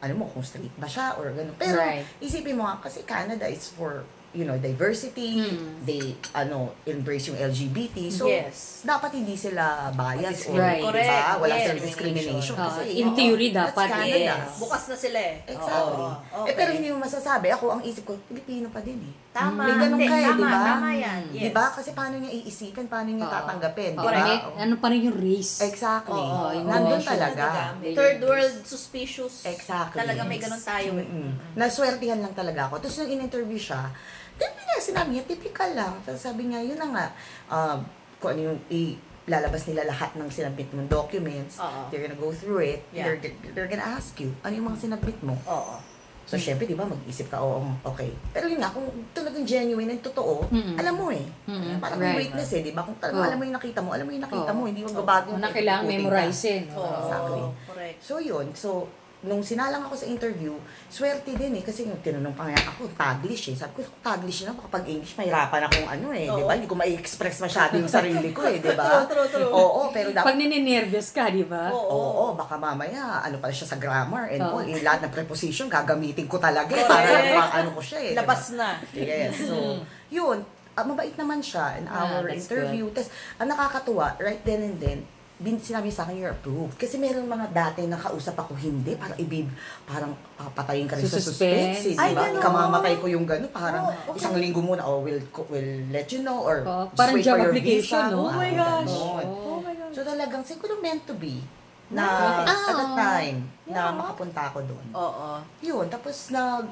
[0.00, 1.54] ano mo, kung straight ba siya or gano'n.
[1.54, 2.02] Pero, Right.
[2.18, 5.84] isipin mo nga, kasi Canada is for, you know, diversity, Hmm.
[5.84, 8.08] they, ano, embrace yung LGBT.
[8.08, 8.80] So, Yes.
[8.82, 10.80] dapat hindi sila bias or, Right.
[10.80, 10.88] diba?
[10.90, 11.38] Correct.
[11.38, 11.62] Wala Yes.
[11.62, 12.54] silang discrimination.
[12.56, 14.34] Ah, kasi, in oo, theory, dapat, Canada.
[14.42, 14.56] Yes.
[14.56, 15.34] Bukas na sila eh.
[15.46, 16.00] Exactly.
[16.00, 16.54] Oo, Eh, okay.
[16.56, 17.46] pero hindi mo masasabi.
[17.52, 19.14] Ako, ang isip ko, Pilipino pa din eh.
[19.32, 19.64] Tama.
[19.64, 20.60] May ganun ka eh, tama, di ba?
[20.62, 21.20] Tama yan.
[21.32, 21.42] Yes.
[21.42, 21.64] Di ba?
[21.72, 23.32] Kasi paano niya iisipin, paano niya Oo.
[23.32, 24.12] tatanggapin, di ba?
[24.12, 25.64] may- ano pa rin yung race?
[25.64, 26.12] Exactly.
[26.14, 27.12] Oo, yung Nandun emotion.
[27.16, 27.44] talaga.
[27.80, 29.48] Third world suspicious.
[29.48, 29.96] Exactly.
[29.96, 31.06] Talaga may ganun tayo eh.
[31.08, 31.56] Mm-mm.
[31.56, 32.84] Naswertihan lang talaga ako.
[32.84, 33.88] Tapos nung in-interview siya,
[34.36, 35.94] then sinabi niya, typical lang.
[36.02, 37.06] Tapos sabi niya, yun na nga,
[37.48, 37.78] um,
[38.18, 41.86] kung ano yung ilalabas nila lahat ng sinabit mong documents, Oo.
[41.88, 43.06] they're gonna go through it, Yeah.
[43.06, 43.22] they're,
[43.54, 45.38] they're gonna ask you, ano yung mga sinabit mo?
[45.46, 45.78] Oo.
[46.22, 48.08] So, syempre, di ba, mag-isip ka, oo, okay.
[48.32, 50.78] Pero yun nga, kung talagang genuine and totoo, Mm-mm.
[50.78, 51.26] alam mo eh.
[51.44, 51.76] Mm-mm.
[51.82, 52.30] Parang Right.
[52.30, 52.86] witness eh, di ba?
[52.86, 53.28] Kung talagang Oo.
[53.28, 54.56] alam mo yung nakita mo, alam mo yung nakita Oo.
[54.56, 55.34] mo, hindi mo babago.
[55.36, 56.70] Na kailangan memorizein.
[56.72, 56.96] Oo.
[57.02, 57.42] Exactly.
[57.68, 57.96] Correct.
[58.00, 58.46] So, yun.
[58.54, 58.86] So,
[59.22, 60.50] nung sinalang ako sa interview,
[60.90, 61.62] swerte din eh.
[61.62, 63.56] Kasi yung tinanong pa nga ako, Taglish eh.
[63.56, 66.26] Sabi ko, Taglish na, baka pag English, mahirapan akong ano eh.
[66.26, 66.48] Di Oo.
[66.50, 66.58] ba?
[66.58, 68.58] Hindi ko ma-express masyado yung sarili ko eh.
[68.58, 69.02] Di ba?
[69.12, 69.50] True, true, true.
[69.54, 71.70] Oo, pero dapat Pag nininervyos ka, di ba?
[71.70, 71.94] Oo.
[71.94, 74.58] Oo, baka mamaya, ano pala siya sa grammar and Oo.
[74.58, 76.86] all, yung lahat ng preposition, gagamitin ko talaga eh.
[76.86, 78.10] Para ano ko siya eh.
[78.12, 78.26] diba?
[78.26, 78.82] Labas na.
[78.90, 79.78] Yes, so,
[80.10, 80.42] yun,
[80.74, 82.90] ah, mabait naman siya in Ah, our that's interview.
[82.90, 83.06] Tapos,
[83.38, 84.98] ang nakakatuwa, right then and then,
[85.42, 86.74] bin sinabi sa akin, you're approved.
[86.74, 89.50] Kasi meron mga dati na kausap ako, hindi, parang ibib,
[89.82, 91.82] parang papatayin ka rin sa Suspense.
[91.82, 91.82] suspense.
[91.90, 92.22] eh, Ay, di ba?
[92.24, 92.40] ganon.
[92.40, 94.18] Kamamatay ko yung gano'n, parang Oh, okay.
[94.18, 97.42] isang linggo muna, oh, we'll, we'll let you know, or just parang wait job for
[97.42, 98.08] your application, visa.
[98.08, 98.18] no?
[98.20, 98.86] Oh my Parang gosh.
[98.88, 99.26] ganon.
[99.26, 99.90] Oh my God.
[99.90, 101.42] So talagang siguro meant to be
[101.88, 102.06] na
[102.40, 102.48] Ah.
[102.48, 103.92] at that time na Yeah.
[103.92, 104.86] makapunta ako doon.
[104.94, 105.28] Oo.
[105.60, 106.64] Yun, tapos nag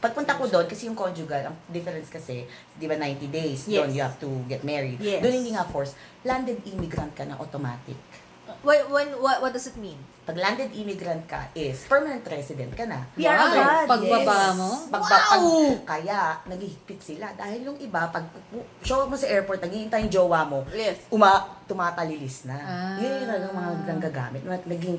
[0.00, 3.76] pagpunta ko doon, kasi yung conjugal, ang difference kasi, di ba 90 days, Yes.
[3.78, 4.96] doon you have to get married.
[4.96, 5.20] Yes.
[5.20, 5.92] Doon hindi nga force,
[6.24, 7.96] landed immigrant ka na automatic.
[8.60, 9.96] When, when, what, what does it mean?
[10.26, 13.06] Pag landed immigrant ka is permanent resident ka na.
[13.14, 13.46] PR Wow.
[13.46, 13.84] agad.
[13.86, 14.56] Pagbaba yes.
[14.58, 14.70] mo?
[14.90, 15.10] Pag, Wow!
[15.10, 15.44] pag,
[15.86, 17.30] kaya, naghihigpit sila.
[17.38, 18.26] Dahil yung iba, pag
[18.82, 20.98] show up mo sa airport, naghihintay yung jowa mo, Yes.
[21.08, 22.58] uma, tumatalilis na.
[22.58, 22.96] Ah.
[22.98, 24.42] Yun yung mga nanggagamit.
[24.44, 24.98] Naging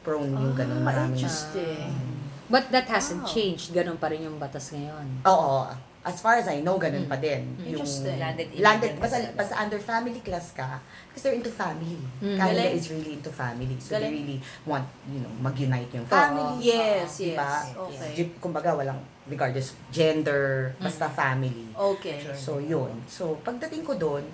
[0.00, 0.80] prone yung ganun.
[0.80, 2.23] Ah, maraming- interesting.
[2.46, 3.32] But that hasn't Wow.
[3.32, 3.72] changed.
[3.72, 5.24] Ganun pa rin yung batas ngayon.
[5.24, 5.64] Oo.
[6.04, 7.56] As far as I know, ganun pa din.
[7.64, 8.20] Yung Interesting.
[8.20, 10.76] Landed landed, immigrant basta, basta under family class ka,
[11.08, 11.96] because they're into family.
[12.20, 12.36] Mm.
[12.36, 12.76] Canada Galing.
[12.76, 13.72] is really into family.
[13.80, 14.12] So they Galing.
[14.20, 16.60] really want, you know, mag-unite yung family.
[16.60, 17.32] Yes, Oo, yes.
[17.32, 17.52] Diba?
[17.88, 18.10] Okay.
[18.20, 21.72] Di- Kumbaga, walang regardless gender, basta family.
[21.72, 22.20] Okay.
[22.36, 22.92] So, yun.
[23.08, 24.28] So, pagdating ko doon,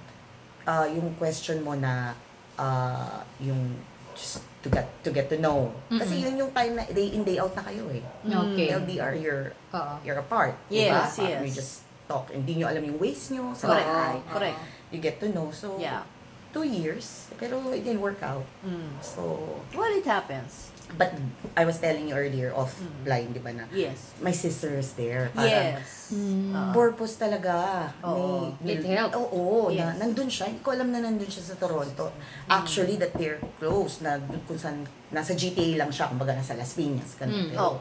[0.66, 2.18] ah, yung question mo na,
[2.58, 3.78] ah, yung
[4.12, 5.72] just to get to get to know.
[5.88, 8.04] Kasi yun yung time na day in, day out na kayo eh.
[8.24, 8.68] Okay.
[8.70, 9.94] LDR, you're, Oo.
[10.04, 10.52] you're apart.
[10.68, 11.28] Yes, diba?
[11.28, 11.40] yes.
[11.40, 12.28] You just talk.
[12.28, 13.88] Hindi nyo alam yung ways nyo sa Correct.
[13.88, 14.16] bahay.
[14.28, 14.58] Correct.
[14.92, 15.48] You get to know.
[15.54, 16.04] So, Yeah.
[16.52, 17.30] two years.
[17.40, 18.44] Pero it didn't work out.
[18.60, 19.00] Mm.
[19.00, 19.38] So,
[19.72, 20.68] Well, it happens.
[20.94, 21.10] But
[21.52, 23.30] I was telling you earlier off Mm.
[23.30, 23.64] di ba na?
[23.68, 24.14] Yes.
[24.18, 25.30] My sister is there.
[25.30, 26.10] Parang, Yes.
[26.10, 26.50] Mm.
[26.50, 26.70] Oo.
[26.72, 27.86] purpose talaga.
[28.02, 28.54] Oo.
[28.58, 29.14] May- It helped.
[29.14, 29.98] Oo, na, Yes.
[29.98, 30.46] nandun siya.
[30.48, 32.10] Hindi ko alam na nandun siya sa Toronto.
[32.46, 34.00] Actually, that they're close.
[34.00, 36.08] Na, kung saan, nasa GTA lang siya.
[36.08, 37.14] Kumbaga, nasa Las Piñas.
[37.14, 37.18] Mm.
[37.20, 37.44] Ganun.
[37.48, 37.76] Pero- Oh.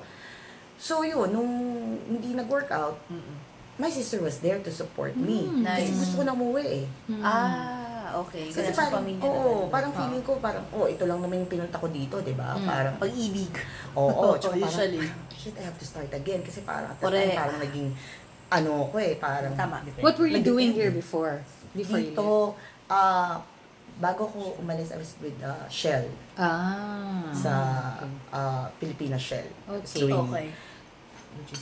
[0.75, 1.51] So, yun, nung
[2.05, 3.35] hindi nag-work out, Mm-mm.
[3.75, 5.43] my sister was there to support me.
[5.43, 5.97] Mm, Kasi nice.
[5.97, 6.85] gusto ko na umuwi eh.
[7.07, 7.19] Mm.
[7.19, 8.45] Ah, okay.
[8.47, 8.77] Kasi Ganun.
[8.77, 9.69] parang, pamilya oo, naman.
[9.69, 9.97] parang Ah.
[9.99, 12.55] feeling ko, parang, oh, ito lang naman yung pinunta ko dito, di ba?
[12.55, 12.65] Mm.
[12.65, 13.53] Parang, Pag-ibig.
[13.93, 14.99] oo, tsaka parang, usually.
[15.31, 16.41] shit, I have to start again.
[16.41, 17.29] Kasi parang, at that Correct.
[17.29, 17.89] time, parang naging,
[18.49, 19.85] ano ko eh, parang, Tama.
[19.99, 21.41] What were you doing here before?
[21.71, 22.17] Before you left?
[22.17, 23.43] dito, ah,
[23.97, 26.07] bago ko umalis, I was with uh, Shell,
[26.39, 27.27] Ah.
[27.35, 27.51] sa
[28.31, 29.45] uh, Pilipinas Shell.
[29.67, 30.01] Okay.
[30.01, 30.47] doing Okay.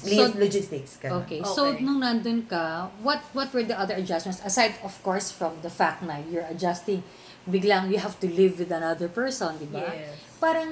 [0.07, 0.97] Lo- So- logistics.
[0.97, 1.23] ganun.
[1.23, 1.39] Okay.
[1.43, 1.83] So, Okay.
[1.83, 4.41] nung nandun ka, what what were the other adjustments?
[4.41, 7.03] Aside, of course, from the fact na you're adjusting,
[7.45, 9.87] biglang you have to live with another person, di ba?
[9.87, 10.19] Yes.
[10.37, 10.71] Parang,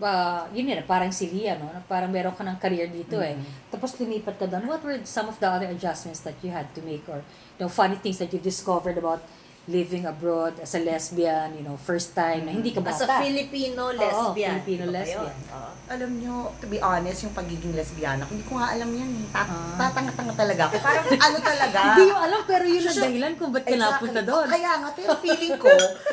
[0.00, 1.68] uh, yun yun, parang si Lia, no?
[1.84, 3.36] Parang meron ka ng career dito eh.
[3.68, 4.64] Tapos lumipat ka doon.
[4.64, 7.20] What were some of the other adjustments that you had to make or,
[7.56, 9.20] you know, funny things that you discovered about
[9.70, 12.98] living abroad as a lesbian, you know, first time na hindi ka bata?
[12.98, 14.58] As a Filipino lesbian.
[14.58, 15.22] Filipino Iba pa lesbian.
[15.24, 15.54] yun.
[15.54, 15.70] Oo.
[15.88, 19.10] Alam nyo, to be honest, yung pagiging lesbiana, hindi ko nga alam yan.
[19.16, 19.26] eh.
[19.28, 19.74] Ta- Ah.
[19.80, 20.74] Tatanga-tanga talaga ako.
[20.80, 21.78] Parang ano talaga.
[21.88, 23.94] Hindi yung alam, pero yun ang dahilan kung ba't ka Exactly.
[23.94, 24.46] napunta doon.
[24.48, 25.70] Kaya nga, pero feeling ko,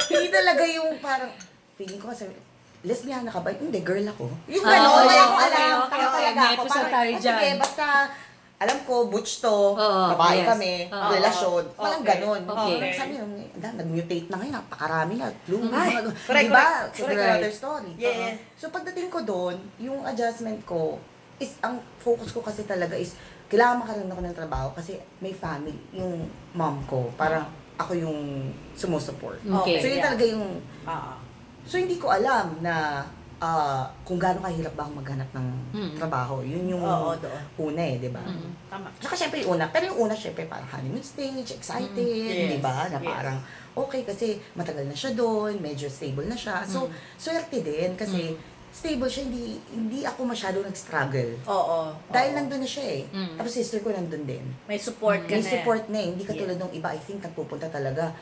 [0.08, 1.32] hindi talaga yung parang,
[1.76, 2.24] feeling ko kasi,
[2.80, 3.50] lesbiana ka ba?
[3.52, 4.26] Hindi, girl ako.
[4.48, 5.76] Yung Ah, gano'n, okay, wala akong okay, alam.
[5.76, 6.16] okay, Tanga okay.
[6.16, 6.58] talaga May ako.
[6.60, 7.86] episode Parang, tayo "Ah, Sige, dyan." basta,
[8.58, 10.50] alam ko, butch to, Oo, babae yes.
[10.50, 11.10] kami, Oo.
[11.14, 12.10] relasyon, walang Okay.
[12.18, 12.42] ganon.
[12.42, 12.74] Okay.
[12.82, 16.66] Parang Sabi "Ang- nag-mutate na ngayon, napakarami na, flu, Ay, mga, correct, ba?
[16.66, 17.22] correct, So, correct.
[17.22, 17.92] another story.
[17.96, 18.34] Yeah.
[18.58, 20.98] So, pagdating ko doon, yung adjustment ko,
[21.38, 23.14] is, ang focus ko kasi talaga is,
[23.46, 27.46] kailangan makaroon ako ng trabaho kasi may family, yung mom ko, parang
[27.78, 29.38] ako yung sumusupport.
[29.62, 29.78] Okay.
[29.78, 30.06] So, yun yeah.
[30.10, 30.46] talaga yung,
[30.82, 31.14] Ah.
[31.62, 33.06] so hindi ko alam na
[33.38, 35.94] ah, kung gaano kahirap ba akong maghanap ng Mm.
[35.96, 36.42] trabaho.
[36.42, 37.70] Yun yung Oo, doon.
[37.70, 38.20] una eh, di ba?
[38.20, 38.50] Mm.
[38.68, 38.88] Tama.
[38.98, 42.50] Tsaka syempre yung una, pero yung una syempre parang honeymoon stage, excited, Mm.
[42.50, 42.90] di ba?
[42.90, 43.06] Na Yes.
[43.06, 43.38] parang,
[43.78, 46.66] okay kasi matagal na siya doon, medyo stable na siya.
[46.66, 46.94] So, Mm.
[47.16, 48.34] swerte din kasi
[48.68, 51.38] stable siya, hindi hindi ako masyado nag-struggle.
[51.46, 51.94] Oo.
[52.10, 52.38] Dahil oo.
[52.38, 53.04] nandun na siya eh.
[53.08, 53.38] Mm.
[53.38, 54.46] Tapos sister ko nandun din.
[54.66, 55.50] May support ka May na.
[55.52, 56.08] support na eh.
[56.10, 58.18] Hindi katulad ng iba, I think nagpupunta talaga.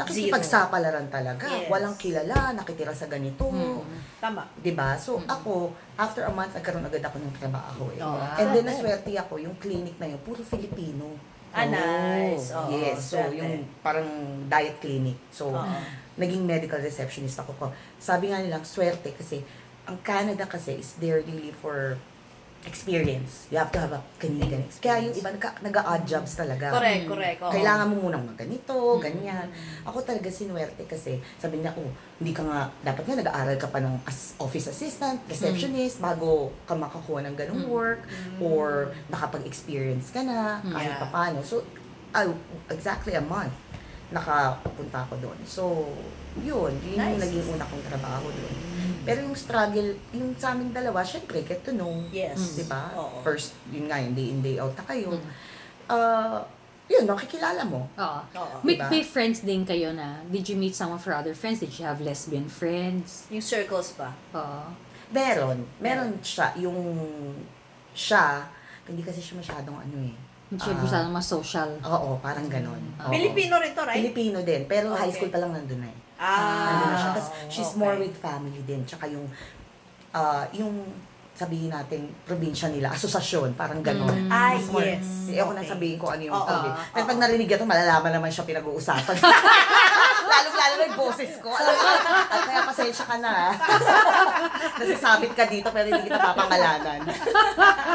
[0.00, 1.46] Nakikipagsapalaran talaga.
[1.46, 1.68] Yes.
[1.68, 3.52] Walang kilala, nakitira sa ganito.
[3.52, 3.84] Mm.
[4.20, 4.48] Tama.
[4.60, 4.96] 'Di ba?
[4.96, 8.00] So ako, after a month nagkaroon agad ako ng trabaho eh.
[8.00, 8.16] Oh.
[8.40, 11.12] And then naswerte ako, yung clinic na yun, puro Filipino.
[11.50, 12.54] Ah, nice.
[12.54, 13.10] Oo, yes.
[13.10, 14.06] So, yung parang
[14.46, 15.18] diet clinic.
[15.34, 15.78] So, Oo.
[16.14, 17.66] naging medical receptionist ako ko.
[17.98, 19.42] Sabi nga nilang, swerte kasi
[19.90, 21.98] ang Canada kasi is there really for
[22.60, 23.48] experience.
[23.48, 24.80] You have to have a Canadian experience.
[24.80, 26.76] Kaya yung iba nag- nag-odd jobs talaga.
[26.76, 27.38] Correct, correct.
[27.40, 27.52] oo.
[27.52, 29.48] Kailangan mo munang magganito, ganyan.
[29.82, 33.80] Ako talaga sinuwerte kasi sabi niya, oh, hindi ka nga, dapat nga nag-aaral ka pa
[33.80, 37.72] ng as office assistant, receptionist, bago ka makakuha ng ganung Mm.
[37.72, 38.00] work,
[38.38, 40.72] or nakapag-experience ka na, Mm.
[40.72, 41.00] kahit Yeah.
[41.00, 41.40] pa paano.
[41.40, 41.64] So,
[42.12, 42.28] ah,
[42.68, 43.56] exactly a month,
[44.10, 45.38] nakapunta ako doon.
[45.46, 45.86] So,
[46.38, 47.22] yun, yun yung Nice.
[47.26, 48.54] naging una kong trabaho doon.
[49.02, 51.90] Pero yung struggle, yung sa aming dalawa, syempre, get to know.
[52.10, 52.54] Yes.
[52.54, 52.90] Di ba?
[52.94, 53.22] Oo.
[53.22, 55.14] First, yun nga, yung day in, day out na kayo.
[55.14, 55.24] Mm.
[55.86, 56.42] Ah,
[56.86, 57.86] yun, nakikilala mo.
[57.94, 58.20] Oo.
[58.34, 58.56] Oo.
[58.62, 58.90] May, Diba?
[58.90, 61.62] may friends din kayo na, did you meet some of your other friends?
[61.62, 63.30] Did you have lesbian friends?
[63.30, 64.10] Yung circles pa.
[64.34, 64.74] Oo.
[65.10, 65.66] Meron.
[65.78, 66.54] Meron siya.
[66.58, 66.78] Yung
[67.90, 68.46] siya,
[68.86, 70.14] hindi kasi siya masyadong ano eh.
[70.50, 70.82] Hindi siya Ah.
[70.82, 71.70] masyadong mas social.
[71.80, 72.74] Oo, parang ganon.
[72.76, 73.00] Mm.
[73.00, 73.10] Oo.
[73.10, 73.96] Pilipino rin to, right?
[73.96, 74.66] Pilipino din.
[74.66, 75.14] Pero high Okay.
[75.16, 75.98] school pa lang nandun na eh.
[76.16, 77.10] Ah, Nandun na siya.
[77.12, 77.78] Tapos she's okay.
[77.78, 78.82] more with family din.
[78.82, 79.30] Tsaka yung,
[80.10, 80.74] ah, yung
[81.32, 84.10] sabihin natin, probinsya nila, asosasyon, parang ganon.
[84.10, 84.28] Mm.
[84.28, 85.30] Ay, Mas more- yes.
[85.30, 85.64] Eh, ako Okay.
[85.64, 86.68] sabihin ko ano yung Oo, sabi.
[86.68, 87.22] oo, Pero pag oo.
[87.22, 89.16] narinig ito, malalaman naman siya pinag-uusapan.
[90.30, 91.50] Lalo-lalo na yung boses ko.
[91.50, 91.88] Alam ko,
[92.30, 93.32] at kaya pasensya ka na.
[93.48, 93.52] ah.
[94.78, 97.00] Nasasabit ka dito pero hindi kita papangalanan.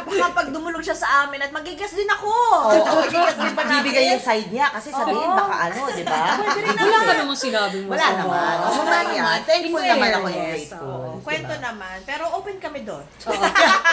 [0.06, 2.32] Baka pag dumulog siya sa amin at magigas din ako.
[2.70, 5.38] Oo, magigas din pa bibigay yung side niya kasi sabihin Oo.
[5.38, 6.36] baka ano, di ba?
[6.36, 7.96] Wala ka namang sinabi mo.
[7.96, 8.56] Wala sa- naman.
[8.56, 8.68] Oo.
[8.68, 9.38] Oo, wala naman.
[9.42, 10.86] Thankful In naman ako yung fairness, grateful.
[10.86, 11.10] oo.
[11.22, 11.66] Kwento Diba?
[11.66, 11.98] naman.
[12.04, 13.06] Pero open kami doon.
[13.26, 13.44] Oo.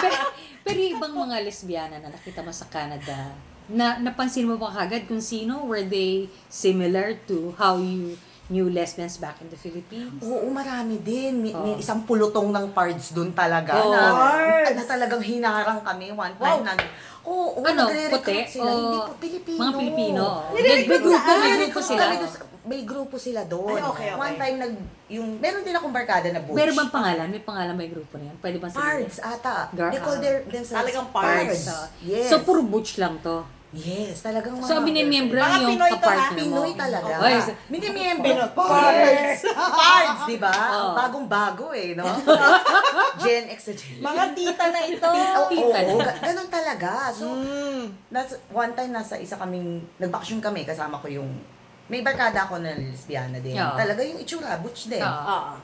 [0.00, 0.16] pero,
[0.66, 3.32] pero ibang mga lesbiana na nakita mo sa Canada,
[3.64, 5.64] na napansin mo ba kagad kung sino?
[5.64, 10.18] Were they similar to how you knew lesbians back in the Philippines?
[10.18, 11.38] Oo, marami din.
[11.40, 11.78] May, may Oo.
[11.78, 13.78] isang pulutong ng parts doon talaga.
[13.78, 13.90] Oo.
[13.90, 14.74] na, Parts.
[14.74, 16.60] na talagang hinarang kami one time.
[16.60, 16.66] Wow.
[16.66, 16.72] Na,
[17.22, 18.52] oo, oo, Ano, nagre-recruit puti?
[18.52, 18.66] sila.
[18.66, 19.58] O Hindi po, Pilipino.
[19.58, 20.24] Mga Pilipino.
[20.50, 22.02] May, may grupo, may grupo sila.
[22.62, 23.74] may grupo sila doon.
[23.74, 24.20] Ay, okay, okay.
[24.20, 24.74] One time, nag,
[25.08, 26.54] yung, meron din akong barkada na butch.
[26.54, 27.26] Meron bang pangalan?
[27.28, 28.36] May pangalan may grupo na yan?
[28.38, 28.86] Pwede bang sabihin?
[29.02, 29.54] Pards ata.
[29.72, 30.22] Gar- They call ah.
[30.22, 31.62] their, themselves Talagang pards.
[31.62, 32.26] So, Yes.
[32.28, 33.42] So, puro butch lang to.
[33.72, 34.68] Yes, talagang mga...
[34.68, 36.00] So, binimembro Mga yung Pinoy to, ha?
[36.04, 36.60] kapartner mo.
[36.60, 37.12] Pinoy talaga.
[37.18, 38.44] Ay, so- Binimembro.
[38.52, 39.40] Pards.
[39.80, 40.52] Pards, di ba?
[40.52, 40.92] Oo.
[40.92, 42.04] Bagong-bago eh, no?
[43.24, 43.96] Gen X na Gen.
[43.98, 45.08] Mga tita na ito.
[45.08, 46.04] Oo, Tita oo, na.
[46.04, 46.90] ga- ganun talaga.
[47.10, 47.84] So, Mm.
[48.08, 51.32] nasa, one time nasa isa kaming, nagbakasyon kami, kasama ko yung,
[51.88, 53.56] may barkada ako na lesbiana din.
[53.56, 53.72] Oo.
[53.72, 55.00] Talaga yung itsura, butch din.
[55.00, 55.08] Oo.
[55.32, 55.54] Oo.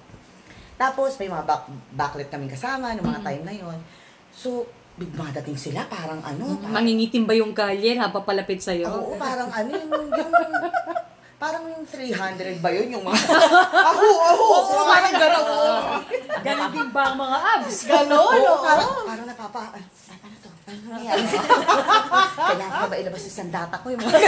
[0.75, 3.29] Tapos, may mga back, backlit kaming kasama noong mga Mm.
[3.29, 3.79] time na yon
[4.31, 4.65] So,
[4.99, 8.91] bigma dating sila, parang ano, parang, Mangingitim ba yung kalye habang palapit sa'yo?
[8.91, 10.33] oo, parang ano, yung, yung,
[11.39, 13.15] parang yung 300 ba yun, yung mga,
[13.95, 15.47] ako, ako, oo, parang gano'n.
[16.41, 17.79] Ganon din ba ang mga abs?
[17.87, 19.85] Ganon, Oo, parang, parang napapa, ah,
[20.19, 20.51] ano to?
[20.69, 21.23] Ano nangyayari?
[22.35, 23.87] Kailangan ba ilabas yung sandata ko?
[23.89, 24.19] Yung mga,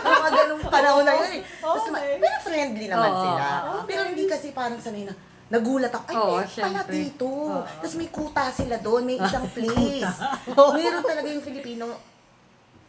[0.00, 1.42] mga ganung panahon na yun eh.
[1.58, 3.44] Tapos, pero friendly naman sila.
[3.66, 3.84] okay.
[3.84, 5.14] Pero hindi kasi parang sanay na,
[5.50, 6.94] nagulat ako, ay, Oo, meron pala syempre.
[6.96, 7.26] dito.
[7.26, 7.62] Oo.
[7.66, 10.14] Tapos may kuta sila doon, may isang place.
[10.78, 11.84] Meron talaga yung Filipino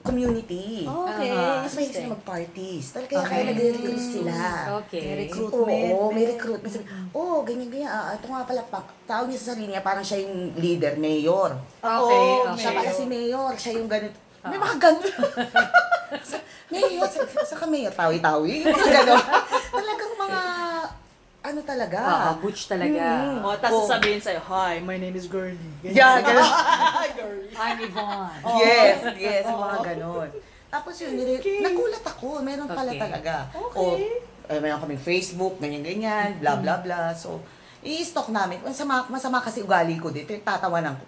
[0.01, 0.81] community.
[0.81, 1.29] Okay.
[1.29, 1.61] Ah.
[1.61, 2.85] Tapos may sila mag-parties.
[2.91, 3.43] Talaga kaya Okay.
[3.47, 4.33] nag-recruit sila.
[4.81, 5.01] Okay.
[5.03, 5.51] May recruit.
[5.51, 6.09] Oo, Recruitment.
[6.11, 6.71] may recruitment.
[6.71, 7.85] Sabi, oh, ganyan, ganyan.
[7.87, 11.53] Ah, ito nga pala, pa, tawag niya sa sarili niya, parang siya yung leader, mayor.
[11.77, 12.57] Okay, Oo, okay.
[12.57, 14.17] Siya pala si mayor, siya yung ganito.
[14.41, 15.09] May mga ganito.
[16.25, 18.65] Sa- mayor, sa, sa ka mayor, tawi-tawi.
[18.65, 19.21] Mga gano'n.
[21.51, 21.99] Ano talaga.
[21.99, 23.03] Oo, butch talaga.
[23.27, 23.43] Mm.
[23.43, 25.59] O, tapos sasabihin sa'yo, Hi, my name is Girlie.
[25.83, 26.47] Yeah, ganun.
[27.19, 27.51] Girlie.
[27.59, 28.39] I'm Yvonne.
[28.63, 30.31] Yes, yes, mga ganon.
[30.71, 33.03] Tapos yun, nire- nagulat ako, meron pala Okay.
[33.03, 33.51] talaga.
[33.51, 33.83] Okay.
[33.83, 33.99] O,
[34.47, 37.11] eh, meron kaming Facebook, ganyan-ganyan, bla bla bla.
[37.11, 37.43] So,
[37.83, 38.63] i-stock namin.
[38.63, 41.03] Masama, masama kasi ugali ko dito, tatawanan ko.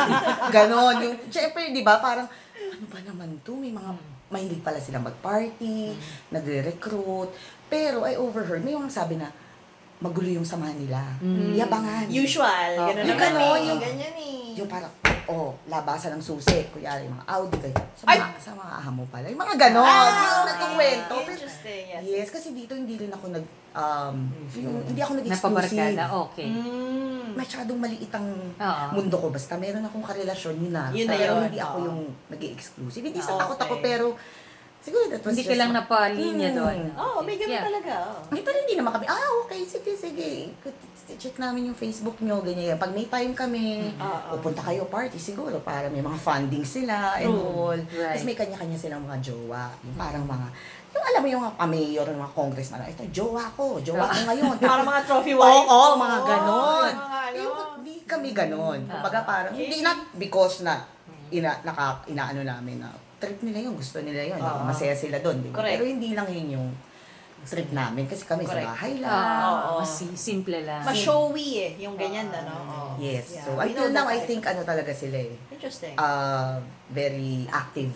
[0.56, 0.96] ganon.
[1.04, 2.24] Yung, syempre, di ba, parang,
[2.56, 3.52] ano ba naman to?
[3.52, 3.92] May mga,
[4.32, 5.92] mahilig pala silang mag-party,
[6.32, 7.28] nagre-recruit.
[7.68, 9.28] Pero I overheard, may mga sabi na,
[10.04, 11.00] magulo yung samahan nila.
[11.18, 11.56] Mm.
[11.56, 12.04] Yabangan.
[12.06, 12.70] Usual.
[12.76, 12.86] Oh.
[12.86, 13.64] Ganun Yung naman ganon, eh.
[13.64, 14.32] yung- Ganyan eh.
[14.54, 14.92] Yung parang,
[15.26, 16.60] oh, labasan ng susi.
[16.68, 17.74] Kunyari, mga Audi kayo.
[17.94, 18.20] Sa Ay!
[18.20, 19.26] mga, sa mga ahamo pala.
[19.26, 19.82] Yung mga ganon.
[19.82, 21.14] Ah, yung nagkukwento.
[21.16, 22.02] Pero, Interesting, yes.
[22.04, 24.16] yes, kasi dito hindi rin ako nag, um,
[24.54, 26.22] yung, hindi ako Napabarkada, nag-exclusive.
[26.22, 26.48] okay.
[26.48, 27.26] Mm.
[27.34, 28.84] Masyadong maliit ang Oo.
[28.94, 29.26] mundo ko.
[29.28, 30.84] Basta meron akong karelasyon, yun na.
[30.92, 33.82] Yun na pero yun, hindi ako yung nag exclusive Hindi sa Ah, takot ako, okay.
[33.82, 34.06] pero
[34.84, 35.50] Siguro that was Hindi just...
[35.50, 36.58] ka lang napalinya Hmm.
[36.60, 36.78] doon.
[36.94, 37.64] Oo, may ganun Yeah.
[37.64, 37.94] talaga.
[38.04, 38.20] oo.
[38.30, 40.52] Eh, pero hindi naman kami, ah, okay, sige, sige.
[41.14, 42.76] Check namin yung Facebook nyo, ganyan.
[42.76, 44.36] Pag may time kami, Oo.
[44.36, 47.76] pupunta kayo party siguro para may mga funding sila and all.
[47.76, 48.12] Right.
[48.12, 49.72] Tapos may kanya-kanya silang mga jowa.
[49.80, 50.46] Yung parang mga,
[50.90, 54.56] yung alam mo yung mga mayor, mga congressman, ito, jowa ko, jowa ko ngayon.
[54.64, 55.64] Para mga trophy Oo, wife.
[55.66, 56.92] oo, mga ganon.
[56.92, 57.36] Oo, mga ano.
[57.38, 58.78] Yung, hindi kami ganon.
[58.84, 60.84] Kumbaga parang, hindi na because na,
[61.30, 64.38] ina, naka, inaano namin na, trip nila yun, gusto nila yun.
[64.38, 64.60] Oo.
[64.64, 65.60] Masaya sila doon, di ba?
[65.60, 65.74] Correct.
[65.74, 66.68] Pero hindi lang yun yung
[67.44, 68.08] trip namin.
[68.08, 68.64] Kasi kami Correct.
[68.64, 69.12] sa bahay lang.
[69.12, 69.84] Ah, Oo.
[69.84, 70.80] mas simple lang.
[70.80, 72.54] Mas showy eh, yung ganyan, ano?
[72.56, 72.82] Oo.
[72.96, 73.36] Yes.
[73.36, 75.36] Yeah, So, we until know now, that I think ano talaga sila eh.
[75.50, 75.94] Interesting.
[75.94, 77.92] Uh, very active.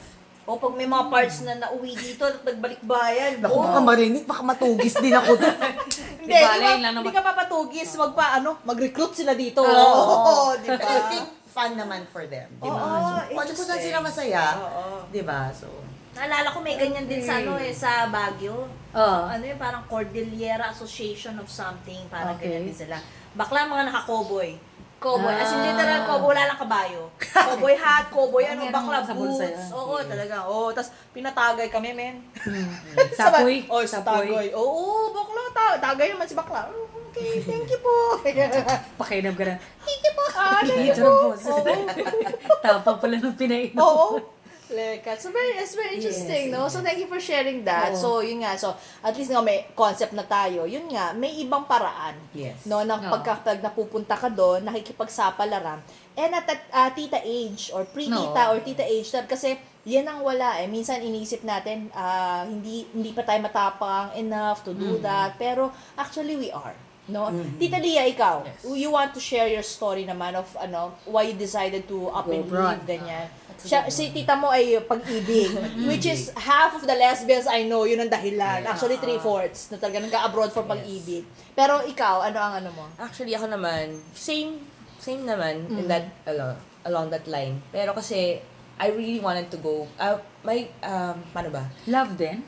[0.48, 4.24] o pag may mga parts na nauwi dito at nagbalik bayan, Naku, oh, baka marinig,
[4.24, 5.56] baka matugis din ako doon.
[6.24, 7.04] Hindi, Di ba, di, yun ba, lang naman.
[7.04, 9.60] di ka papatugis, magpa, ano, mag-recruit sila dito.
[9.60, 9.68] Oo,
[10.24, 10.80] Oo, di ba?
[10.80, 12.48] I think fun naman for them.
[12.54, 12.76] Di ba?
[12.76, 13.82] Oo, so, kung saan interesting.
[13.82, 14.84] sila masaya, Oo.
[15.08, 15.48] di ba?
[15.50, 15.66] So,
[16.10, 18.66] Naalala ko may ganyan din sa ano eh, sa Baguio.
[18.90, 19.20] Oo.
[19.24, 22.48] Ano yun, parang Cordillera Association of something, parang Okay.
[22.48, 22.98] ganyan din sila.
[23.32, 24.58] Bakla mga naka-cowboy.
[24.98, 25.66] Cowboy, as in Ah.
[25.70, 27.06] literal cowboy, wala lang kabayo.
[27.22, 29.62] Cowboy hat, cowboy, ano, Meron bakla, sa bulsa boots.
[29.62, 29.70] yan.
[29.70, 30.36] Oo, talaga.
[30.44, 32.18] Oo, tapos pinatagay kami, men.
[33.14, 33.62] Tapoy.
[33.68, 34.26] Oh, sa Tapoy.
[34.26, 34.48] tagay.
[34.52, 36.66] Oo, bakla, ta- tagay naman si bakla.
[37.18, 37.94] Okay, thank you po.
[39.00, 39.54] Pakiinam ka na.
[39.82, 40.24] thank you po.
[40.32, 41.34] Ah, thank you po.
[42.64, 43.78] Tapang pala ng pinainom.
[43.78, 44.06] Oo.
[44.68, 45.16] Leka.
[45.16, 46.68] So, very, it's very interesting, Yes, no?
[46.68, 47.96] So, thank you for sharing that.
[47.96, 47.96] Oo.
[47.96, 48.52] So, yun nga.
[48.54, 50.68] So, at least nga may concept na tayo.
[50.68, 52.12] Yun nga, may ibang paraan.
[52.36, 52.68] yes.
[52.68, 53.10] No, ng Oo.
[53.10, 55.80] pagkatag napupunta ka doon, nakikipagsapalaran.
[56.14, 58.52] And at at, ah, tita age, or pre-tita, No.
[58.52, 59.56] or tita age, that kasi
[59.88, 60.68] yan ang wala eh.
[60.68, 65.40] Minsan inisip natin, ah, hindi hindi pa tayo matapang enough to do that.
[65.40, 66.76] Pero actually we are.
[67.08, 67.32] No?
[67.56, 68.68] Tita Lia, ikaw, Yes.
[68.76, 72.32] you want to share your story naman of ano, why you decided to up Go
[72.32, 72.84] and abroad.
[72.84, 73.26] leave, ganyan.
[73.58, 75.50] Siya, si tita mo ay pag-ibig,
[75.82, 78.62] which is half of the lesbians I know, yun ang dahilan.
[78.62, 81.26] Actually, three-fourths na talaga nag-abroad for pag-ibig.
[81.52, 82.84] Pero ikaw, ano ang ano mo?
[83.00, 84.62] Actually, ako naman, same,
[85.02, 86.54] same naman in that, ano,
[86.86, 87.58] along that line.
[87.74, 88.38] Pero kasi,
[88.78, 89.90] I really wanted to go.
[89.98, 90.14] Uh,
[90.46, 91.66] may, um, paano ba?
[91.90, 92.38] Love din?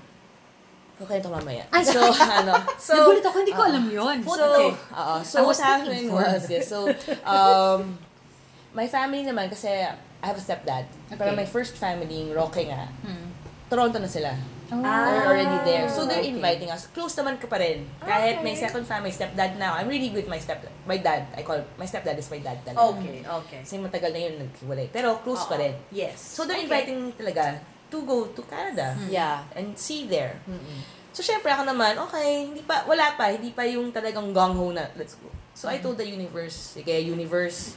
[1.01, 1.65] Okay, ito mamaya.
[1.73, 1.97] Ay, so,
[2.45, 4.17] ano, so, Nagulit ako, hindi ko alam yun.
[4.21, 4.69] So, okay.
[4.93, 5.17] oo.
[5.17, 6.93] I so was what happened was, yes, so,
[7.25, 7.97] um,
[8.77, 9.73] my family naman, kasi
[10.21, 10.85] I have a stepdad.
[11.09, 11.41] Pero Okay.
[11.41, 13.33] my first family, yung Roque nga, Hmm.
[13.73, 14.35] Toronto na sila.
[14.71, 14.79] Oh.
[14.79, 15.87] They're already there.
[15.91, 16.31] So they're Okay.
[16.31, 16.87] inviting us.
[16.91, 17.87] Close naman ka pa rin.
[17.99, 18.67] Kahit may Okay.
[18.67, 19.75] second family, stepdad now.
[19.75, 21.27] I'm really with my step my dad.
[21.35, 22.95] I call my stepdad is my dad talaga.
[22.95, 23.61] Okay, okay.
[23.67, 24.87] Kasi matagal na yun naghiwalay.
[24.91, 25.75] Pero close pa rin.
[25.91, 26.19] Yes.
[26.19, 26.71] So they're Okay.
[26.71, 27.59] inviting talaga
[27.91, 29.43] to go to Canada Yeah.
[29.53, 30.39] and see there.
[30.47, 30.81] Mm-mm.
[31.11, 34.87] So, syempre ako naman, okay, hindi pa, wala pa, hindi pa yung talagang gung-ho na,
[34.95, 35.27] let's go.
[35.53, 37.75] So, I told the universe, sige, universe,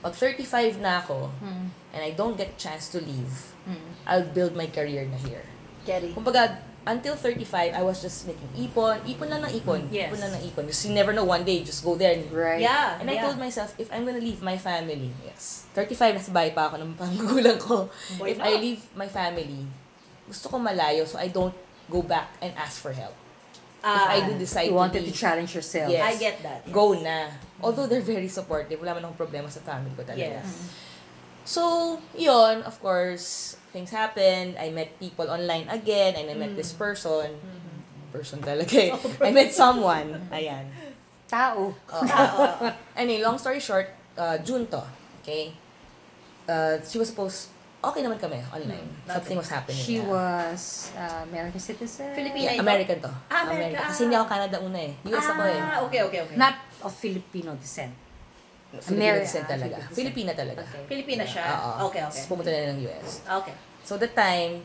[0.00, 1.68] pag 35 na ako, Hmm.
[1.92, 3.92] and I don't get chance to leave, Hmm.
[4.08, 5.44] I'll build my career na here.
[5.84, 6.16] Kerry.
[6.16, 10.08] Kumbaga, until 35, I was just making ipon, ipon lang ng ipon, Yes.
[10.08, 10.64] ipon lang ng ipon.
[10.64, 12.16] Because you never know, one day, just go there.
[12.16, 12.60] And, Right.
[12.60, 12.96] Yeah.
[13.00, 13.24] and I yeah.
[13.28, 16.92] told myself, if I'm gonna leave my family, yes, 35, nasa bahay pa ako ng
[16.96, 17.88] pangugulang ko.
[18.16, 18.48] Why if not?
[18.48, 19.68] I leave my family,
[20.24, 21.54] gusto ko malayo, so I don't
[21.90, 23.14] go back and ask for help.
[23.80, 25.88] if Ah, I do decide You wanted to to leave, challenge yourself.
[25.88, 26.04] Yes.
[26.04, 26.68] I get that.
[26.68, 26.72] yes.
[26.72, 27.32] go na.
[27.64, 30.36] Although they're very supportive, wala man akong problema sa family ko talaga.
[30.40, 30.48] Yes.
[31.44, 34.58] So, yon of course, things happened.
[34.58, 37.38] I met people online again, and I met this person.
[38.10, 38.90] Person talaga eh.
[39.26, 40.18] I met someone.
[40.34, 40.66] Ayan.
[41.30, 41.70] Tao.
[43.00, 43.86] Anyway, long story short,
[44.18, 44.82] uh, June to.
[45.22, 45.54] Okay?
[46.50, 48.82] Uh, she was supposed, okay naman kami online.
[49.06, 49.78] Something was happening.
[49.78, 50.10] She yeah.
[50.10, 52.10] was uh, American citizen.
[52.10, 52.66] Filipina Yeah?
[52.66, 53.10] American to.
[53.30, 53.78] Ah, America.
[53.94, 54.92] Kasi hindi ako Canada una eh.
[55.14, 55.60] US ako eh.
[55.62, 56.34] Ah, okay, okay, okay.
[56.34, 57.94] Not of Filipino descent.
[58.78, 59.76] Filipina descent talaga.
[59.90, 60.62] Filipina Filipina talaga.
[60.62, 60.82] Okay.
[60.86, 61.44] Filipina siya?
[61.58, 61.90] Oo.
[61.90, 62.14] Okay, okay.
[62.14, 63.08] Tapos pumunta na ng US.
[63.26, 63.54] Okay.
[63.82, 64.62] So that time,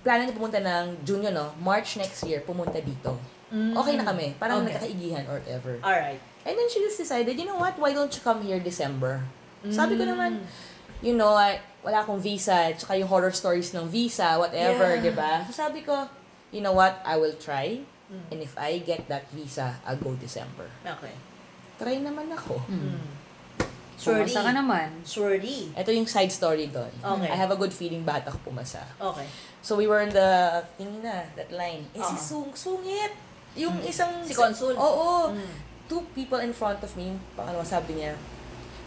[0.00, 1.52] plano niya pumunta ng June yun, no?
[1.60, 3.20] March next year, pumunta dito.
[3.52, 4.32] Okay na kami.
[4.36, 4.72] Parang Okay.
[4.72, 5.76] nagkakaigihan or whatever.
[5.84, 6.20] Alright.
[6.48, 9.20] And then she just decided, you know what, why don't you come here December?
[9.68, 10.40] Sabi ko naman,
[11.04, 11.36] you know,
[11.84, 15.04] wala akong visa, tsaka yung horror stories ng visa, whatever, Yeah.
[15.04, 15.44] di ba?
[15.48, 16.08] So sabi ko,
[16.52, 17.84] you know what, I will try.
[18.32, 20.64] And if I get that visa, I'll go December.
[20.80, 21.12] Okay.
[21.76, 22.56] Try naman ako.
[23.98, 24.30] Surely.
[24.30, 24.88] Pumasa ka naman.
[25.02, 25.74] Surely.
[25.74, 26.90] Ito yung side story doon.
[27.02, 27.28] Okay.
[27.28, 28.86] I have a good feeling bakit ako pumasa.
[28.94, 29.26] Okay.
[29.60, 31.82] So we were in the, tingin na, that line.
[31.92, 32.22] Eh, si Oo.
[32.22, 33.10] Sung, sungit!
[33.58, 34.22] Yung isang...
[34.22, 34.78] Si Consul?
[34.78, 35.34] Oo.
[35.34, 35.50] Mm.
[35.90, 38.14] Two people in front of me, pangalawa sabi niya,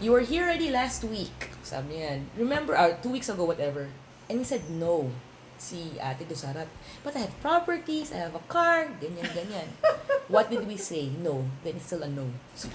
[0.00, 1.52] you were here already last week.
[1.60, 3.92] Sabi niya, remember, or two weeks ago, whatever.
[4.32, 5.12] And he said, no.
[5.60, 6.66] Si ate sarap.
[7.06, 9.68] But I have properties, I have a car, ganyan, ganyan.
[10.32, 11.12] What did we say?
[11.22, 11.46] No.
[11.62, 12.26] Then it's still a no.
[12.56, 12.66] So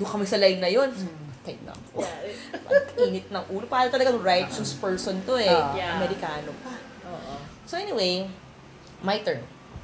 [0.00, 0.88] doon kami sa line na yun.
[1.40, 2.04] Kaya na ako.
[2.68, 3.64] Ang init ng ulo.
[3.64, 5.48] Parang talagang righteous person to eh.
[5.48, 5.72] Ah.
[5.72, 5.96] Yeah.
[5.96, 6.74] Amerikano pa.
[7.08, 7.34] Oo.
[7.64, 8.28] So anyway,
[9.00, 9.40] my turn.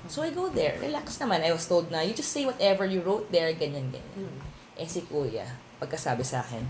[0.06, 0.78] So I go there.
[0.78, 1.42] Relax naman.
[1.42, 4.30] I was told na, you just say whatever you wrote there, ganyan, ganyan.
[4.76, 5.48] Eh si kuya,
[5.80, 6.62] pagkasabi sa akin,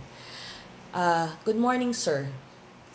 [0.97, 2.31] ah, good morning, sir.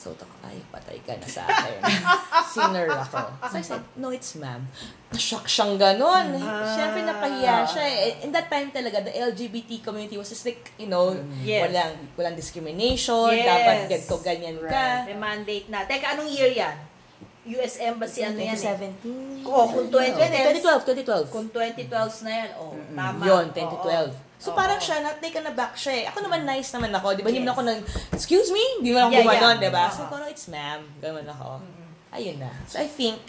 [0.02, 1.78] So, ako, ay, patay ka na sa akin.
[2.58, 3.22] Sinner ako.
[3.46, 4.66] So, I said, no, it's ma'am.
[5.14, 6.42] Na-shock siyang ganun.
[6.42, 7.86] Siyempre, napahiya siya.
[7.86, 8.26] eh.
[8.26, 11.14] In that time talaga, the LGBT community was just like, you know,
[11.46, 11.70] Yes.
[11.70, 13.46] walang, walang discrimination, Yes.
[13.46, 15.06] dapat ganito, ganyan ka.
[15.06, 15.86] May mandate na.
[15.86, 16.74] Teka, anong year yan?
[17.54, 18.74] US Embassy, ano yan eh?
[18.98, 19.46] 2017.
[19.46, 20.66] Oh, kung 2010.
[20.66, 21.30] 2012, 2012.
[21.30, 23.22] Kung 2012 na yan, oh, tama.
[23.22, 24.10] Yun, Oo.
[24.42, 24.44] 2012.
[24.44, 24.58] So, Oo.
[24.58, 26.10] parang siya, na-take na back siya eh.
[26.10, 27.14] Ako naman, nice naman ako.
[27.14, 27.30] Di ba?
[27.30, 27.46] Hindi Yes.
[27.46, 27.80] naman ako nang,
[28.12, 28.64] excuse me?
[28.82, 29.62] Hindi mo ako Yeah, gumanon, yeah.
[29.62, 29.86] di ba?
[29.86, 29.94] Oo.
[29.94, 30.82] So, ko, no, it's ma'am.
[30.98, 31.50] Ganon ako.
[32.12, 32.50] Ayun na.
[32.66, 33.22] So, I think,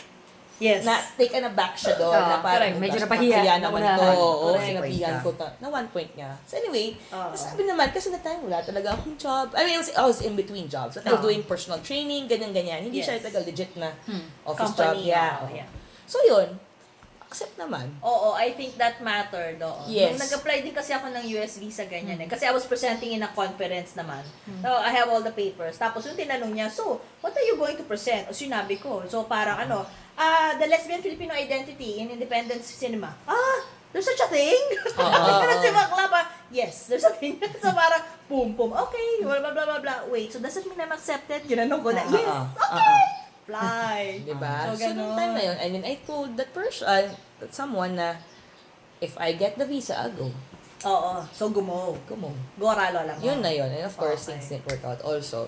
[0.57, 0.87] Yes.
[0.87, 2.14] na take na back siya doon.
[2.14, 2.79] Oo, na parang, correct.
[2.79, 4.05] Medyo gosh, napahiya napahiya na naman to.
[4.14, 4.62] Oo, Correct.
[4.64, 6.31] sinabihan ko ta, na one point nga.
[6.46, 7.35] So anyway, Oo.
[7.35, 9.51] sabi naman, kasi na time wala talaga akong job.
[9.53, 10.94] I mean, I was, I was in between jobs.
[10.96, 11.27] I was Oo.
[11.27, 12.79] doing personal training, ganyan-ganyan.
[12.81, 13.11] Hindi Yes.
[13.11, 14.22] siya talaga legit na Hmm.
[14.46, 15.11] office Company, job.
[15.11, 15.35] Yeah.
[15.35, 15.57] oo, oo.
[15.59, 15.68] yeah.
[16.07, 16.48] So yun,
[17.32, 17.88] accept naman.
[18.04, 19.56] Oo, I think that mattered.
[19.64, 19.88] Oo.
[19.88, 20.12] Yes.
[20.12, 22.28] Nung nag-apply din kasi ako ng US visa, ganyan eh.
[22.28, 24.20] Kasi I was presenting in a conference naman.
[24.60, 25.80] So, I have all the papers.
[25.80, 28.28] Tapos yung tinanong niya, so, what are you going to present?
[28.28, 29.08] O sinabi ko.
[29.08, 29.88] So, parang ano,
[30.20, 33.16] ah, the lesbian Filipino identity in Independence Cinema.
[33.24, 33.58] Ah,
[33.96, 34.60] there's such a thing?
[35.00, 35.28] Oo.
[35.42, 36.20] Parang si Bakla pa,
[36.52, 37.40] yes, there's a thing.
[37.64, 39.98] so, parang, boom, boom, okay, blah, blah, blah, blah, blah.
[40.08, 41.44] Wait, so does it mean I'm accepted?
[41.44, 42.80] Ginanong ko na, Oo, yes, oo,
[43.52, 44.02] okay, fly.
[44.28, 44.54] Diba?
[44.64, 47.04] So, So, nung time na yun, I mean, I told that person, uh,
[47.38, 48.16] that someone na,
[48.98, 50.28] if I get the visa, I'll go.
[50.82, 51.94] Oo, so gumo.
[51.94, 52.34] On.
[52.58, 53.18] Goralo lang.
[53.22, 53.70] Yun na yun.
[53.70, 54.34] And of course, Okay.
[54.34, 55.46] things didn't work out also.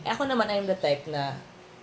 [0.00, 1.36] Eh, ako naman, I'm the type na,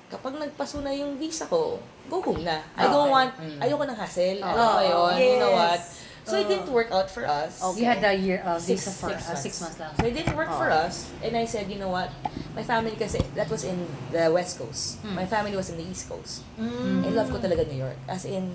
[0.09, 1.77] kapag nagpaso na yung visa ko,
[2.09, 2.57] go home na.
[2.73, 3.13] I don't Okay.
[3.13, 4.41] want, ayoko ng hassle.
[4.41, 4.73] Ano Oo.
[4.73, 5.13] ba yun?
[5.19, 5.61] You know Yes.
[5.61, 5.81] what?
[6.27, 7.63] So, it didn't work out for us.
[7.79, 9.41] You had a year uh, Six- visa for six uh, months.
[9.41, 9.91] six months lang.
[9.95, 10.83] So, it didn't work for Oh.
[10.85, 11.07] us.
[11.23, 12.11] And I said, you know what?
[12.53, 14.99] My family kasi, that was in the West Coast.
[15.01, 15.15] Hmm.
[15.15, 16.43] My family was in the East Coast.
[16.59, 17.95] Mm, I love ko talaga New York.
[18.09, 18.51] As in,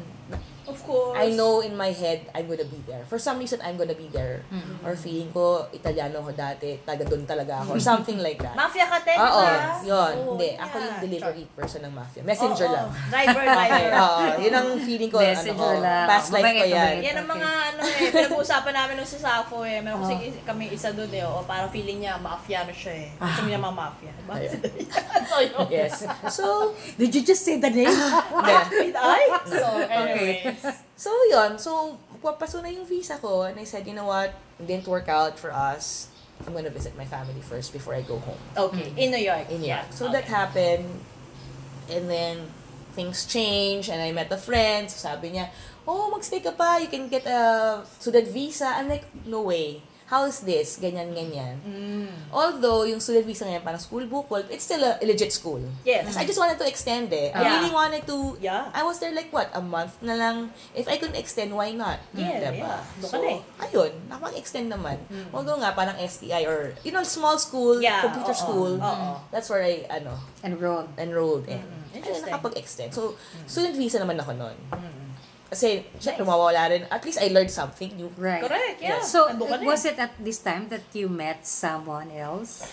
[0.73, 1.21] of course.
[1.21, 3.05] I know in my head, I'm gonna be there.
[3.05, 4.41] For some reason, I'm gonna be there.
[4.49, 4.81] Mm.
[4.81, 7.77] Or feeling ko, Italiano ako dati, taga doon talaga ako.
[7.77, 8.57] Or something like that.
[8.57, 9.41] Mafia ka, te, Oo,
[9.85, 10.13] yun.
[10.17, 10.65] Oo, Hindi, yeah.
[10.65, 12.25] ako yung delivery person ng mafia.
[12.25, 12.89] Messenger Oo, lang.
[12.89, 13.09] oo.
[13.13, 13.91] Driver, driver.
[13.93, 14.21] oo.
[14.41, 15.19] Yun ang feeling ko.
[15.21, 16.07] Messenger ano, ko, lang.
[16.09, 16.81] Past life ko Mabait, yan.
[16.81, 17.05] mabait.
[17.05, 19.79] Yan ang mga ano eh, pinag-uusapan namin nung sa Safo eh.
[19.85, 21.25] Meron kasi kami isa doon eh.
[21.27, 23.09] O parang feeling niya, mafia na siya eh.
[23.19, 24.13] Gusto niya mga mafia.
[24.25, 24.63] Bakit Ayun.
[25.31, 25.67] so, yun.
[25.69, 25.95] Yes.
[26.31, 26.45] So,
[26.95, 27.91] Did you just say the name?
[27.91, 28.55] hindi.
[28.71, 29.21] Did I?
[29.45, 30.62] So, anyways.
[30.97, 31.59] So, yun.
[31.59, 33.43] So, papaso na yung visa ko.
[33.43, 34.31] And I said, you know what?
[34.61, 36.09] It didn't work out for us.
[36.47, 38.39] I'm gonna visit my family first before I go home.
[38.57, 39.51] Okay, in New York.
[39.51, 39.91] In New York.
[39.91, 40.23] So Okay.
[40.23, 40.87] that happened.
[41.91, 42.37] And then,
[42.95, 43.89] things changed.
[43.91, 44.91] And I met a friend.
[44.91, 45.49] So sabi niya,
[45.89, 46.77] oh, magstay ka pa.
[46.79, 48.69] You can get a student visa.
[48.69, 49.83] I'm like, no way.
[50.13, 50.77] How is this?
[50.77, 51.57] Ganyan, ganyan.
[51.65, 52.13] Mm.
[52.29, 55.57] Although, yung student visa ngayon, parang school book, well, it's still a legit school.
[55.89, 56.21] Yes.
[56.21, 57.33] I just wanted to extend eh.
[57.33, 57.49] I Yeah.
[57.57, 58.69] really wanted to, Yeah.
[58.77, 60.53] I was there like what, a month na lang.
[60.77, 61.97] If I could extend, why not?
[62.13, 62.61] Yeah, Diba?
[62.61, 62.85] yeah.
[63.01, 63.41] So, eh.
[63.65, 65.01] ayun, nakapag-extend naman.
[65.33, 68.73] Although nga, parang STI or, you know, small school, Yeah, computer oo, school.
[68.85, 69.09] oo.
[69.33, 70.13] That's where I, ano,
[70.45, 70.93] Enrolled.
[71.01, 71.57] enrolled in.
[71.57, 72.29] Mm, Ayun, interesting.
[72.29, 72.93] nakapag-extend.
[72.93, 73.17] So,
[73.49, 74.61] student visa naman ako noon.
[74.77, 75.02] Mm.
[75.53, 76.89] Kasi, syempre, mawawala rin.
[76.89, 78.09] At least I learned something new.
[78.17, 78.41] Right.
[78.41, 79.05] Correct, yeah.
[79.05, 79.93] So, ka na was eh.
[79.93, 82.65] it at this time that you met someone else?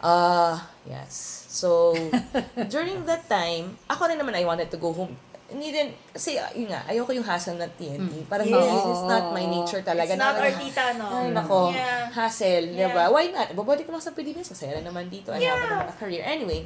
[0.00, 0.56] Uh,
[0.88, 1.44] yes.
[1.52, 1.92] So,
[2.72, 5.12] during that time, ako rin naman, I wanted to go home.
[5.52, 8.24] Hindi rin, kasi, uh, yun nga, ayoko yung hassle na TNT.
[8.24, 8.72] Parang, Yes.
[8.72, 10.16] this is not my nature talaga.
[10.16, 11.06] It's not Na- our tita, no?
[11.12, 11.60] Ay, nako.
[11.76, 12.08] Yeah.
[12.08, 12.88] Hassle, Yeah.
[12.88, 13.04] diba?
[13.12, 13.52] Why not?
[13.52, 14.48] Babalik naman sa Pilipinas.
[14.48, 15.28] Masaya na naman dito.
[15.28, 15.72] I have Yeah.
[15.76, 16.24] naman a career.
[16.24, 16.64] Anyway,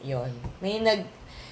[0.00, 0.32] yun.
[0.64, 1.04] May nag,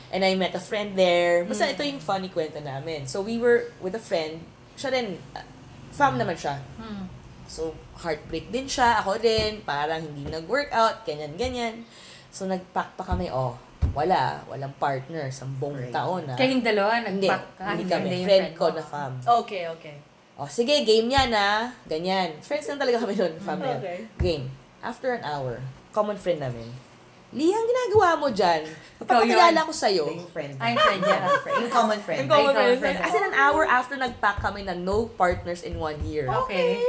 [0.08, 1.44] and I met a friend there.
[1.44, 1.72] Basta Mm.
[1.72, 3.04] ito yung funny kwento namin.
[3.04, 4.40] So, we were with a friend.
[4.74, 5.44] Siya rin, uh,
[5.90, 6.60] fam naman siya.
[6.76, 7.08] Hmm.
[7.44, 9.00] So, heartbreak din siya.
[9.00, 9.64] Ako din.
[9.64, 11.02] Parang hindi nag-workout.
[11.02, 11.82] Ganyan-ganyan.
[12.28, 13.28] So, nag-pack pa kami.
[13.28, 13.56] Oh,
[13.92, 14.44] wala.
[14.46, 15.32] Walang partner.
[15.32, 15.92] Sa buong Right.
[15.92, 16.28] taon.
[16.28, 16.36] Ha?
[16.36, 17.24] Kayong dalawa, Hindi.
[17.24, 17.64] nag-pack ka?
[17.72, 18.06] Hindi kami.
[18.14, 19.12] yung Friend ko na fam.
[19.42, 19.96] Okay, okay.
[20.38, 21.74] O, sige, game yan ha.
[21.84, 22.38] Ganyan.
[22.38, 23.74] Friends lang talaga kami noon, family.
[23.82, 23.98] Okay.
[24.22, 24.44] Game.
[24.78, 25.58] After an hour,
[25.90, 26.70] common friend namin.
[27.28, 28.64] Lia, ang ginagawa mo dyan?
[28.64, 29.68] Yun.
[29.68, 30.04] ko sa'yo.
[30.08, 30.56] Yung friend.
[30.56, 31.20] Ay, friend niya.
[31.60, 32.18] Yung common friend.
[32.24, 32.96] Yung common common friend.
[33.04, 36.24] As in an hour after nag-pack kami na no partners in one year.
[36.46, 36.80] Okay.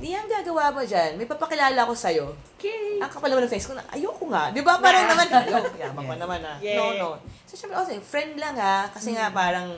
[0.00, 1.16] Lia, ang gagawa mo dyan?
[1.20, 2.32] May papakilala ko sa'yo.
[2.56, 3.00] Okay.
[3.00, 4.52] Ang kapal naman ng face ko na, ayoko nga.
[4.52, 4.76] Di ba?
[4.80, 5.72] Parang naman, ayoko.
[5.76, 6.20] Yaman Yes.
[6.20, 6.56] naman ah.
[6.60, 6.76] Yeah.
[6.76, 7.08] No, no.
[7.48, 8.88] So, syempre, also, friend lang ha.
[8.92, 9.76] Kasi nga, parang,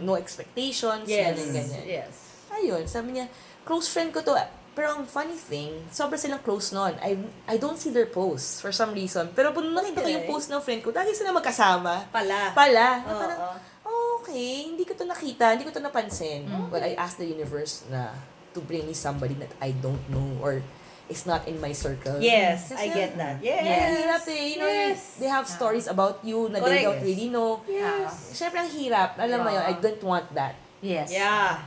[0.00, 1.08] no expectations.
[1.08, 1.36] Yes.
[1.36, 1.84] Ganyan, ganyan.
[1.84, 2.12] Yes.
[2.52, 3.28] Ayun, sabi niya,
[3.64, 4.32] close friend ko to.
[4.76, 6.92] Pero ang funny thing, sobrang silang close noon.
[7.00, 7.16] I,
[7.48, 9.32] I don't see their posts for some reason.
[9.32, 10.28] Pero pag nakita ko yung Okay.
[10.28, 12.12] post ng friend ko, lagi sila magkasama.
[12.12, 12.52] Pala.
[12.52, 13.00] Pala.
[13.00, 13.40] Na Oo, parang,
[13.88, 14.20] oo.
[14.20, 16.44] okay, hindi ko to nakita, hindi ko to napansin.
[16.44, 16.68] Mm.
[16.68, 18.12] But I asked the universe na
[18.52, 20.60] to bring me somebody that I don't know or
[21.08, 22.20] is not in my circle.
[22.20, 23.40] Yes, I Kasi, get that.
[23.40, 23.64] Yes.
[23.64, 24.44] Ang hirap eh.
[24.44, 24.98] You know, Yes.
[25.16, 26.84] they have stories about you na they Correct.
[26.84, 27.64] don't really know.
[27.64, 28.36] Yes.
[28.36, 29.16] Siyempre, ang hirap.
[29.16, 30.52] Alam mo yun, I don't want that.
[30.84, 31.08] Yes.
[31.08, 31.64] Yeah.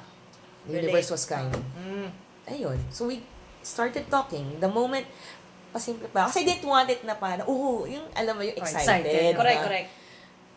[0.70, 1.50] The universe was kind.
[1.74, 2.29] Mm.
[2.50, 2.80] Ayun.
[2.90, 3.22] So, we
[3.62, 4.60] started talking.
[4.60, 5.06] The moment,
[5.74, 6.28] pasimple pa.
[6.28, 9.06] Kasi I didn't want it na parang, oh, yung, alam mo, yung excited.
[9.06, 9.38] excited.
[9.38, 9.68] Correct, diba?
[9.68, 9.90] correct.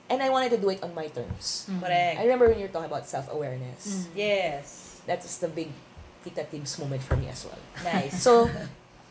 [0.08, 1.68] And I wanted to do it on my terms.
[1.80, 2.20] Correct.
[2.20, 4.12] I remember when you were talking about self-awareness.
[4.12, 5.00] Yes.
[5.06, 5.72] That was the big
[6.24, 7.58] Tita Tibbs moment for me as well.
[7.82, 8.22] Nice.
[8.22, 8.48] So,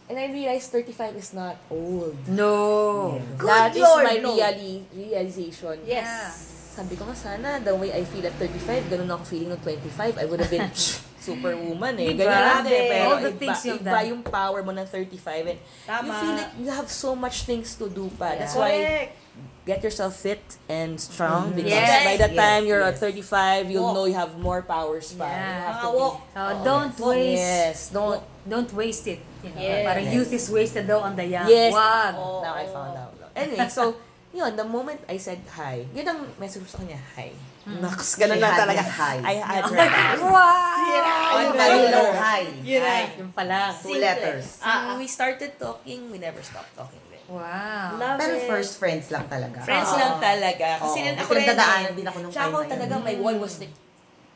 [0.09, 2.15] and I realized 35 is not old.
[2.27, 3.19] No.
[3.37, 4.37] Good that is Lord, my no.
[4.37, 5.79] reali- realization.
[5.85, 6.50] yes.
[6.71, 10.15] Sabi ko nga sana, the way I feel at 35, ganun ako feeling ng 25.
[10.15, 10.71] I would have been
[11.21, 12.15] superwoman eh.
[12.15, 12.65] Ganyan Grabe.
[12.65, 12.81] natin.
[12.87, 14.07] Pero All the iba, things you've iba done.
[14.09, 16.01] yung power mo ng 35 and Tama.
[16.01, 18.33] you feel like you have so much things to do pa.
[18.33, 19.19] That's Correct.
[19.19, 19.19] why
[19.61, 22.01] get yourself fit and strong because Yes.
[22.01, 22.97] by the Yes, time you're yes.
[22.97, 23.13] at
[23.61, 23.93] 35, you'll Walk.
[23.93, 25.29] know you have more powers pa.
[25.29, 25.37] Yeah.
[25.37, 26.15] You have to be- walk.
[26.33, 27.37] Oh, don't waste.
[27.37, 28.21] Yes, don't.
[28.41, 29.21] Don't waste it.
[29.45, 29.85] You know, Yes.
[29.85, 31.45] Parang youth is wasted daw on the young.
[31.45, 31.69] Yes.
[31.69, 32.17] Wag.
[32.17, 32.41] Oh.
[32.41, 33.13] Now I found out.
[33.37, 33.93] Anyway, so,
[34.31, 37.31] yun, the moment I said hi, yun ang message ko sa kanya, hi.
[37.61, 38.81] Naks, ganun lang talaga.
[38.81, 39.17] hi.
[39.21, 40.17] I had her hi.
[40.17, 41.37] Wow!
[41.37, 42.41] Ay, Marilo, hi.
[42.65, 43.19] Yun Ay, na.
[43.21, 43.69] yung pala.
[43.77, 44.57] Two letters.
[44.65, 44.97] Ah, ah.
[44.97, 46.99] we started talking, we never stopped talking.
[47.31, 47.95] Wow.
[47.95, 48.43] Love Pero it.
[48.43, 49.63] first friends lang talaga.
[49.63, 49.99] Friends Oo.
[50.03, 50.83] lang talaga.
[50.83, 51.93] Kasi nun May ako rin eh.
[51.95, 52.71] din ako nung Tsaka time ako yun.
[52.75, 53.75] talaga, my wall was like,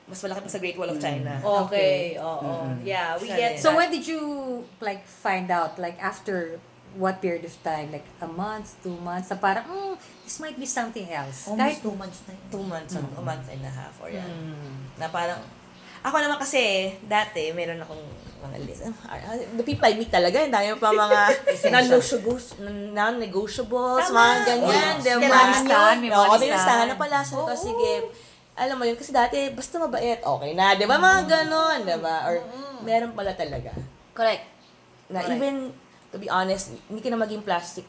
[0.08, 1.34] mas malaki pa sa Great Wall of China.
[1.66, 2.16] Okay.
[2.16, 2.72] Oo.
[2.88, 3.60] Yeah, we get.
[3.60, 3.78] So that.
[3.84, 4.22] when did you
[4.80, 5.76] like find out?
[5.76, 6.62] Like after
[6.96, 7.92] what period of time?
[7.92, 9.28] Like a month, two months?
[9.28, 9.94] Na parang, mm,
[10.24, 11.48] this might be something else.
[11.48, 12.46] Almost two months na yun.
[12.50, 14.24] Two months, a month and a half or yan.
[14.26, 14.96] Mm.
[14.98, 15.40] Na parang,
[16.02, 18.00] ako naman kasi, dati, meron akong
[18.46, 18.82] mga list.
[19.10, 21.20] Ah, ah, The people I meet talaga, ang dami pa mga
[21.74, 22.46] non-negotiables,
[22.94, 25.02] non-negotiables, mga ganyan, Oo.
[25.02, 25.34] di May ba?
[25.34, 26.54] mga listahan, may mga listahan.
[26.54, 27.18] listahan na pala.
[27.26, 27.92] Sabi ko, sige,
[28.56, 30.96] alam mo yun, kasi dati, basta mabait, okay na, di ba?
[30.96, 32.30] Mga ganon, di ba?
[32.30, 32.36] Or,
[32.86, 33.74] meron pala talaga.
[34.14, 34.46] Correct.
[35.10, 35.38] Na Correct.
[35.38, 35.56] even,
[36.16, 37.84] to be honest, hindi ka na maging plastic,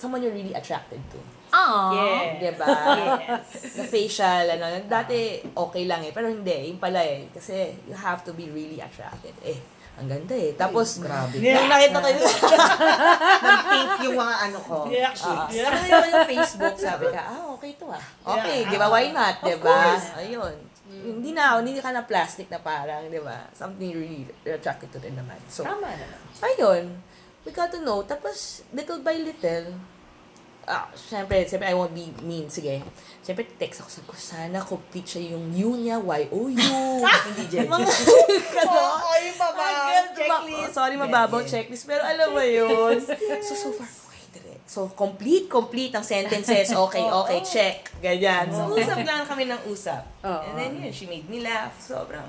[0.00, 1.20] someone you're really attracted to.
[1.52, 1.92] Aww.
[1.92, 2.24] Yeah.
[2.40, 2.66] Di ba?
[3.20, 3.76] Yes.
[3.76, 8.24] na facial, ano, dati okay lang eh, pero hindi, yun pala eh, kasi you have
[8.24, 9.36] to be really attracted.
[9.44, 9.60] Eh,
[10.00, 10.56] ang ganda eh.
[10.56, 11.36] Tapos, Grabe.
[11.36, 12.24] nung nakita ko yung,
[13.52, 14.76] Nag-pink yung mga ano ko.
[14.88, 15.12] Yeah.
[15.12, 18.04] Ah, nakita ko yung Facebook, sabi ka, ah, okay to ah.
[18.32, 20.00] Okay, di ba, why not, di ba?
[20.16, 20.56] Ayun.
[20.88, 23.44] Hindi na, hindi ka na plastic na parang, di ba?
[23.52, 25.36] Something really attracted to rin naman.
[25.52, 26.20] So, Tama naman.
[26.40, 26.84] ayun,
[27.44, 28.02] we got to know.
[28.02, 29.74] Tapos, little by little,
[30.66, 32.46] ah, syempre, syempre, I won't be mean.
[32.46, 32.82] Sige.
[33.22, 37.02] Syempre, text ako, sabi ko, sana complete siya yung U niya, Y-O-U.
[37.02, 37.66] Hindi dyan.
[37.66, 37.86] Mga,
[38.70, 39.66] Oo, yung Mga
[40.14, 40.72] checklist.
[40.74, 41.84] Sorry, mababaw checklist.
[41.86, 42.98] Pero alam mo yun.
[43.42, 44.62] So, so far, okay, direct.
[44.70, 46.70] So, complete, complete ang sentences.
[46.86, 47.76] Okay, okay, check.
[47.98, 48.50] Ganyan.
[48.54, 50.06] So, usap lang kami ng usap.
[50.22, 51.74] And then, yun, she made me laugh.
[51.82, 52.26] Sobrang,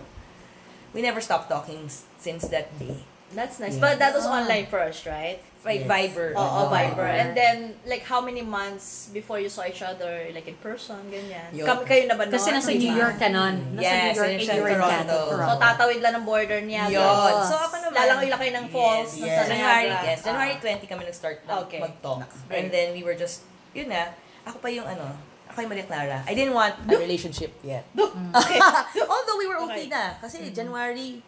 [0.93, 1.85] we never stopped talking
[2.17, 3.12] since that day.
[3.33, 3.77] That's nice.
[3.77, 5.41] But that was online first, right?
[5.63, 5.89] Like, Yes.
[5.89, 6.35] Viber.
[6.35, 6.99] Oo, Oo, Viber.
[6.99, 7.07] Viber.
[7.07, 7.55] And then,
[7.87, 11.55] like, how many months before you saw each other, like, in person, ganyan?
[11.55, 11.63] Yun.
[11.63, 12.59] Kam- kayo na ba Kasi noon?
[12.59, 12.91] nasa Di New?
[12.93, 13.55] York ka nun.
[13.71, 14.91] Nasa Yes, New York, were in Toronto.
[14.91, 16.83] Canada, So, tatawid lang ng border niya.
[16.91, 17.31] Yun.
[17.47, 17.95] So, ako naman.
[17.95, 19.11] Lalangoy lang kayo ng falls.
[19.15, 19.47] Yes, Yes, yes.
[19.47, 20.17] January, yes.
[20.19, 21.79] January 20 kami nag-start na Okay.
[21.79, 22.27] mag-talk.
[22.51, 24.11] And then we were just, yun na,
[24.43, 25.15] ako pa yung ano,
[25.47, 26.19] ako yung Maria Clara.
[26.27, 27.87] I didn't want a relationship yet.
[28.35, 28.59] Okay.
[28.99, 29.87] Although we were okay, Okay.
[29.87, 30.19] na.
[30.19, 31.23] Kasi January,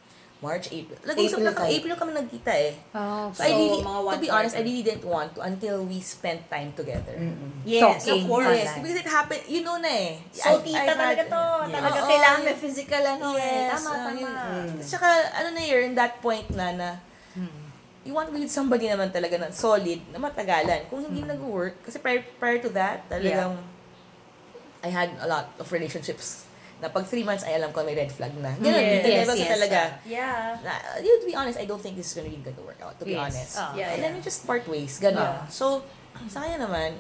[0.46, 0.98] March, April.
[1.02, 1.72] Nag-usap April na kayo.
[1.74, 2.74] April kami nagkita eh.
[2.94, 5.82] Oh, So, I So, really, mga to be honest, I really didn't want to until
[5.82, 7.18] we spent time together.
[7.66, 8.62] Yes, Talking of course.
[8.62, 10.22] Yes, because it happened, you know na eh.
[10.30, 11.42] So, I- tita I've had- talaga to.
[11.42, 11.74] Yes.
[11.74, 13.42] Talaga Oo, kailangan may physical ano eh.
[13.42, 14.30] Yes, Tama, uh, tama.
[14.30, 14.78] Mm.
[14.80, 16.90] Tsaka, ano na yun, in that point na na,
[18.06, 20.86] you want with somebody naman talaga na solid, na matagalan.
[20.94, 23.58] Kung hindi nag-work, kasi prior, prior to that, talagang,
[24.86, 26.46] I had a lot of relationships
[26.86, 28.54] na pag three months, ay alam ko may red flag na.
[28.54, 30.54] Ganun, Yes, yes, yes, talaga, Yeah.
[30.62, 30.72] na,
[31.02, 32.94] you know, to be honest, I don't think this is gonna be gonna work out,
[32.96, 33.26] to be Yes.
[33.26, 33.54] honest.
[33.56, 33.74] Ah.
[33.74, 34.02] Yeah, And yeah.
[34.06, 35.18] then we just part ways, gano'n.
[35.18, 35.50] Yeah.
[35.50, 35.82] So,
[36.28, 36.94] sa kanya naman,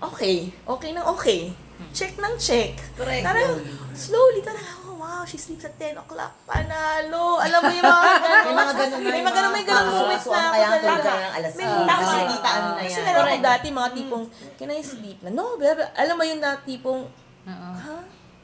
[0.00, 1.50] okay, okay na okay.
[1.90, 2.78] Check ng check.
[2.94, 3.26] Correct.
[3.26, 3.58] Parang,
[3.92, 7.42] slowly, talaga, oh wow, she sleeps at 10 o'clock, panalo.
[7.42, 8.42] Alam mo yung mga ganun.
[8.46, 10.78] May mga ganun May mga ganun, may ganun mga moments kaso, na ako kaya talaga.
[10.78, 13.04] tulog ka ng alas May ah, moments kasi na- na Kasi yan.
[13.04, 14.24] meron ako dati mga tipong,
[14.56, 15.28] can I sleep na?
[15.28, 15.90] No, blah, blah.
[15.92, 17.00] alam mo yung na tipong,
[17.42, 17.70] Oo.
[17.74, 17.96] ha?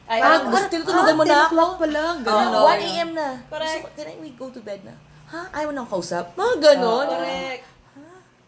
[0.08, 1.76] Ay, Ah, ano, gusto tinutulugan mo na ako?
[1.76, 2.14] pa lang.
[2.24, 3.10] Oh, 1 a.m.
[3.12, 3.28] na.
[3.44, 3.84] Correct.
[3.84, 4.96] Gusto ko, can I we go to bed na?
[5.28, 5.40] Ha?
[5.52, 6.32] Ayaw mo nang kausap?
[6.32, 7.06] Mga ganon.
[7.06, 7.64] correct.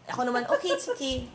[0.09, 1.29] Ako naman, okay, it's okay.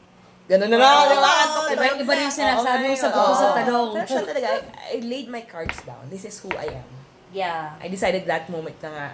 [0.46, 1.32] Ganon na lang, di ba?
[1.70, 3.88] Iba, iba rin yung sinasabi mo sa tungkol sa tanong.
[3.94, 4.58] Pero siya talaga, I,
[4.92, 6.02] I laid my cards down.
[6.06, 6.88] This is who I am.
[7.30, 7.74] Yeah.
[7.78, 9.06] I decided that moment na nga,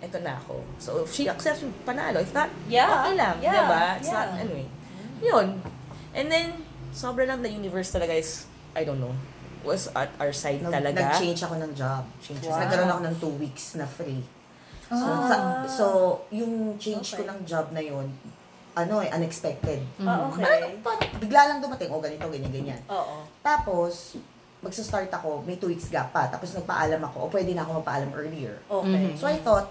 [0.00, 0.60] eto na ako.
[0.76, 2.18] So, if she accepts, panalo.
[2.18, 2.88] If not, Yeah.
[2.98, 3.36] okay lang.
[3.40, 3.56] Yeah.
[3.62, 3.84] Diba?
[3.96, 4.16] It's Yeah.
[4.18, 4.66] not, anyway.
[5.20, 5.46] Yun.
[6.12, 6.46] And then,
[6.92, 9.12] sobra lang the universe talaga is, I don't know,
[9.66, 11.02] was at our side Nag- talaga.
[11.10, 12.02] Nag-change ako ng job.
[12.18, 12.56] Change wow.
[12.56, 14.22] Nagkaroon ako ng two weeks na free.
[14.86, 15.26] So, Ah.
[15.26, 15.84] sa- so
[16.30, 17.28] yung change ko Okay.
[17.28, 18.06] ng job na yun,
[18.72, 19.82] ano eh, unexpected.
[19.98, 20.44] Ah, okay.
[20.44, 22.80] Parang, parang bigla lang dumating, o ganito, ganyan, ganyan.
[22.86, 23.24] Oo.
[23.40, 24.14] Tapos,
[24.58, 26.26] magsa-start ako, may two weeks gap pa.
[26.26, 28.56] Tapos nagpaalam ako, o pwede na ako magpaalam earlier.
[28.64, 29.12] Okay.
[29.12, 29.16] Mhm.
[29.16, 29.68] So I thought,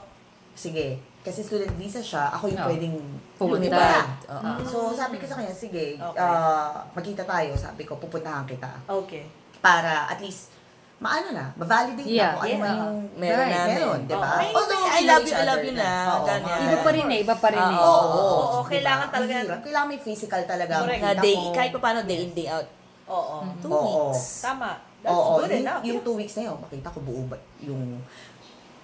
[0.54, 2.68] sige, kasi student visa siya, ako yung Oh.
[2.68, 2.96] pwedeng
[3.36, 4.08] Pumunta.
[4.32, 4.52] Oo.
[4.64, 6.16] So sabi ko sa kanya, sige, Okay.
[6.18, 7.52] ah, magkita tayo.
[7.54, 8.72] Sabi ko, pupuntahan kita.
[8.88, 9.28] Okay.
[9.66, 10.54] Para at least,
[10.96, 12.62] maano na, ma-validate Yeah, na kung ano yeah.
[12.62, 13.74] man yung Meron right, namin.
[13.74, 14.30] meron, di ba?
[14.30, 14.38] Oo.
[14.38, 16.60] Ay, Although, I love you, I love you na, Oo, ganyan.
[16.62, 17.78] Iba pa rin eh, iba pa rin eh.
[17.82, 17.82] Oo.
[17.82, 18.70] Oo, Oo, diba?
[18.70, 19.60] kailangan talaga- Ang hirap.
[19.66, 20.74] Kailangan may physical talaga.
[20.86, 21.02] Correct.
[21.02, 21.50] Na day, mo.
[21.52, 22.68] kahit pa paano, day in, day out.
[23.10, 23.36] Oo.
[23.60, 24.14] Two Oo.
[24.14, 24.46] weeks.
[24.46, 24.70] Tama.
[25.02, 25.82] That's Oo, good yung, enough.
[25.82, 27.82] yung two weeks na yun, makita ko buo ba yung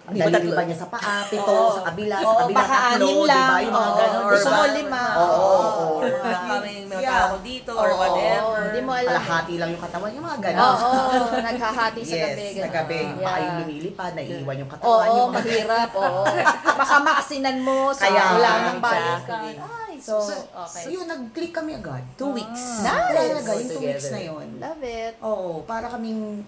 [0.01, 0.57] Di ba daliri tatlo?
[0.57, 1.71] ba niya sa paa, pito, Oo.
[1.71, 3.49] sa kabila, Oo, sa kabila baka tatlo, anim lang.
[3.61, 3.97] Yung mga Oo.
[3.97, 4.23] ganun.
[4.27, 5.03] Gusto mo lima.
[5.13, 5.85] Oo, oo, oo.
[6.01, 7.17] Or baka may may Yeah.
[7.23, 7.97] tao dito, or Oo.
[7.97, 8.59] whatever.
[8.63, 9.09] Hindi mo alam.
[9.11, 10.73] Kalahati lang yung katawan, yung mga Oo, ganun.
[10.73, 12.45] oo, naghahati sa yes, gabi.
[12.45, 12.73] sa ganun.
[12.75, 12.99] gabi.
[12.99, 13.21] Yeah.
[13.21, 15.05] Baka yung lumilipad, naiiwan yung Oo, katawan.
[15.07, 15.89] yung mga mahirap.
[15.93, 16.21] Oo.
[16.81, 19.41] Baka maasinan mo sa Kaya, wala nang balikan.
[19.61, 20.81] Ay, So, so, okay.
[20.81, 22.01] so yun, nag-click kami agad.
[22.17, 22.81] Two weeks.
[22.81, 23.13] Nice.
[23.13, 24.47] Talaga, yung two weeks na yun.
[24.57, 25.13] Love it.
[25.21, 26.41] Oo, para kaming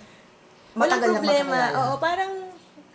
[0.74, 1.54] matagal na problema.
[1.54, 1.78] magkakilala.
[1.80, 2.34] Oo, parang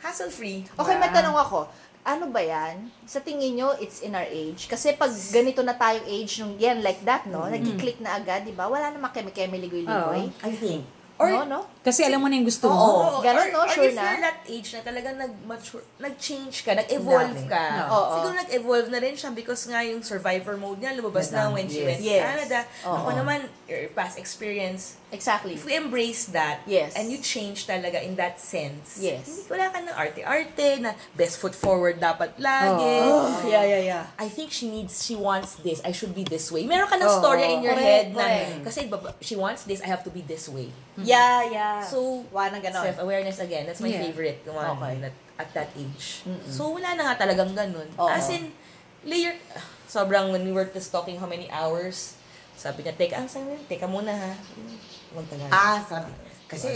[0.00, 0.64] hassle-free.
[0.72, 1.16] Okay, may Yeah.
[1.18, 1.60] tanong ako.
[2.02, 2.88] Ano ba yan?
[3.04, 4.64] Sa tingin nyo, it's in our age?
[4.64, 7.44] Kasi pag ganito na tayong age nung yan, like that, no?
[7.44, 8.64] Nag-click na agad, di ba?
[8.64, 10.32] Wala namang keme-keme, ligoy-ligoy.
[10.40, 10.82] I think.
[11.18, 11.60] Or, no, no?
[11.82, 12.78] Kasi alam mo na yung gusto mo.
[12.78, 13.18] Oo.
[13.20, 13.66] Ganun, no?
[13.66, 14.06] Or, Sure or if na?
[14.06, 17.50] you're that age na talagang nag-mature, nag-change ka, nag-evolve Dami.
[17.50, 17.64] ka.
[17.90, 18.12] Oo.
[18.14, 21.82] Siguro nag-evolve na rin siya because nga yung survivor mode niya lumabas na when she
[21.82, 21.88] Yes.
[21.88, 22.22] went to Yes.
[22.22, 22.58] Canada.
[22.86, 22.94] Oo.
[22.94, 25.56] Ako naman, your past experience, Exactly.
[25.56, 26.92] if we embrace that, Yes.
[26.92, 29.24] and you change talaga in that sense, Yes.
[29.24, 32.94] hindi wala ka ng arte-arte, na best foot forward dapat lagi.
[33.08, 34.04] Oh, yeah, yeah, yeah.
[34.20, 36.68] I think she needs, she wants this, I should be this way.
[36.68, 37.20] Meron ka ng Oo.
[37.24, 38.64] story in your Correct, head na, correct.
[38.68, 38.78] kasi
[39.24, 40.68] she wants this, I have to be this way.
[41.00, 41.80] Yeah, yeah.
[41.88, 42.84] So, Wala ganon.
[42.84, 43.64] Self-awareness again.
[43.64, 44.04] That's my Yeah.
[44.04, 44.94] favorite one Okay.
[45.08, 46.20] that, at that age.
[46.52, 47.88] So, wala na nga talagang ganun.
[47.96, 48.12] Oo.
[48.12, 48.52] As in,
[49.08, 49.32] layer,
[49.88, 52.18] sobrang when we were just talking how many hours,
[52.58, 54.32] sabi niya, teka, ang sabi niya, teka muna ha.
[55.10, 55.48] Huwag tagal.
[55.48, 56.10] Ah, sabi.
[56.44, 56.70] Kasi,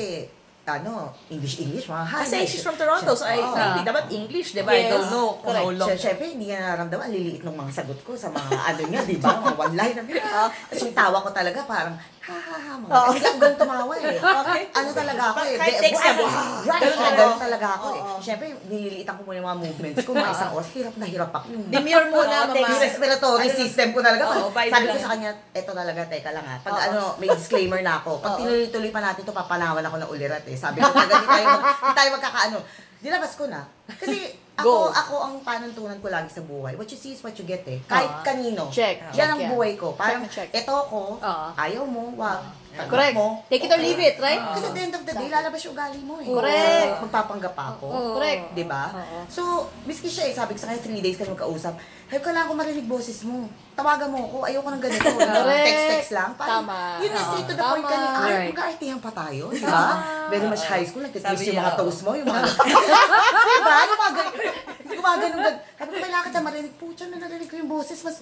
[0.62, 2.22] ano, English, English, mga hi.
[2.22, 3.50] Kasi she's from Toronto, so I, Oo.
[3.50, 4.70] hindi dapat English, di ba?
[4.70, 4.90] I Yes.
[4.90, 5.88] don't know kung how long.
[5.90, 7.10] Siya, syempre, hindi niya nararamdaman.
[7.10, 9.42] Ang liliit ng mga sagot ko sa mga ano niya, di ba?
[9.42, 10.04] Mga one-liner.
[10.22, 10.48] Ah.
[10.48, 12.90] Tapos yung tawa ko talaga parang, ha ha ha, mga.
[13.08, 14.14] Hindi ako ganun tumawa eh.
[14.42, 14.62] Okay.
[14.72, 15.54] Ano talaga ako eh.
[15.56, 16.14] Kahit text ah.
[16.62, 17.24] Right, Ganun talaga.
[17.36, 18.00] talaga ako eh.
[18.00, 18.18] Oo.
[18.18, 20.10] Syempre, nililiitan ko muna yung mga movements ko.
[20.12, 21.46] Mga isang oras, hirap na hirap ako.
[21.66, 22.54] Demure muna, mama.
[22.54, 24.22] text Yung respiratory Ano- system ko talaga.
[24.24, 26.56] Pag- vibe sabi ko sa kanya, eto talaga, teka lang ha.
[26.60, 26.84] Pag Oo.
[26.86, 28.10] ano, may disclaimer na ako.
[28.18, 30.54] Pag tinuloy-tuloy pa natin to papanawan ako ng ulirat eh.
[30.54, 31.62] Sabi ko, talaga, di tayo, mag,
[31.92, 32.58] tayo magkakaano.
[33.02, 33.66] Dilabas ko na.
[33.90, 34.86] Kasi Go.
[34.88, 36.76] ako, ako ang panuntunan ko lagi sa buhay.
[36.76, 37.82] What you see is what you get eh.
[37.82, 38.22] Kahit Oo.
[38.22, 38.62] kanino.
[38.70, 39.02] Check.
[39.02, 39.50] Yan Check ang yan.
[39.50, 39.86] buhay ko.
[39.92, 40.62] Parang, Check na check.
[40.62, 41.46] eto ako, Oo.
[41.56, 42.61] ayaw mo, wag.
[42.72, 43.12] Correct.
[43.12, 43.44] mo.
[43.46, 44.40] Take it or leave it, right?
[44.40, 46.26] Kasi at the end of the day, lalabas yung ugali mo eh.
[46.26, 46.92] Correct.
[47.02, 47.84] Magpapanggap pa ako.
[47.86, 48.10] Oo.
[48.16, 48.42] Correct.
[48.52, 48.88] Di ba?
[48.90, 49.18] Oo.
[49.26, 49.42] So,
[49.82, 51.76] miski siya eh, sabi ko sa kanya, three days kami magkausap.
[52.08, 53.44] Ayaw ko lang ako marinig boses mo.
[53.72, 55.08] Tawagan mo ako, ayaw ko ng ganito.
[55.10, 55.64] Correct.
[55.66, 56.30] Text-text lang.
[56.34, 56.78] Parang, Tama.
[56.98, 57.88] Yun na, straight to the point Tama.
[57.88, 58.48] ka ni, ay, Right.
[58.50, 59.84] magkaartihan pa tayo, di ba?
[60.28, 61.80] Very much high school, nagtitwist Sabi yung niya, mga oo.
[61.82, 63.76] toes mo, yung mga, di ba?
[63.82, 64.34] Yung mga ganun,
[64.78, 65.56] hindi ko mga ganun, ganun.
[65.74, 68.16] Sabi ko, kailangan kita marinig, pucha na narinig ko yung boses, mas,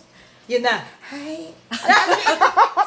[0.50, 0.82] Yun na.
[1.14, 1.54] Hi.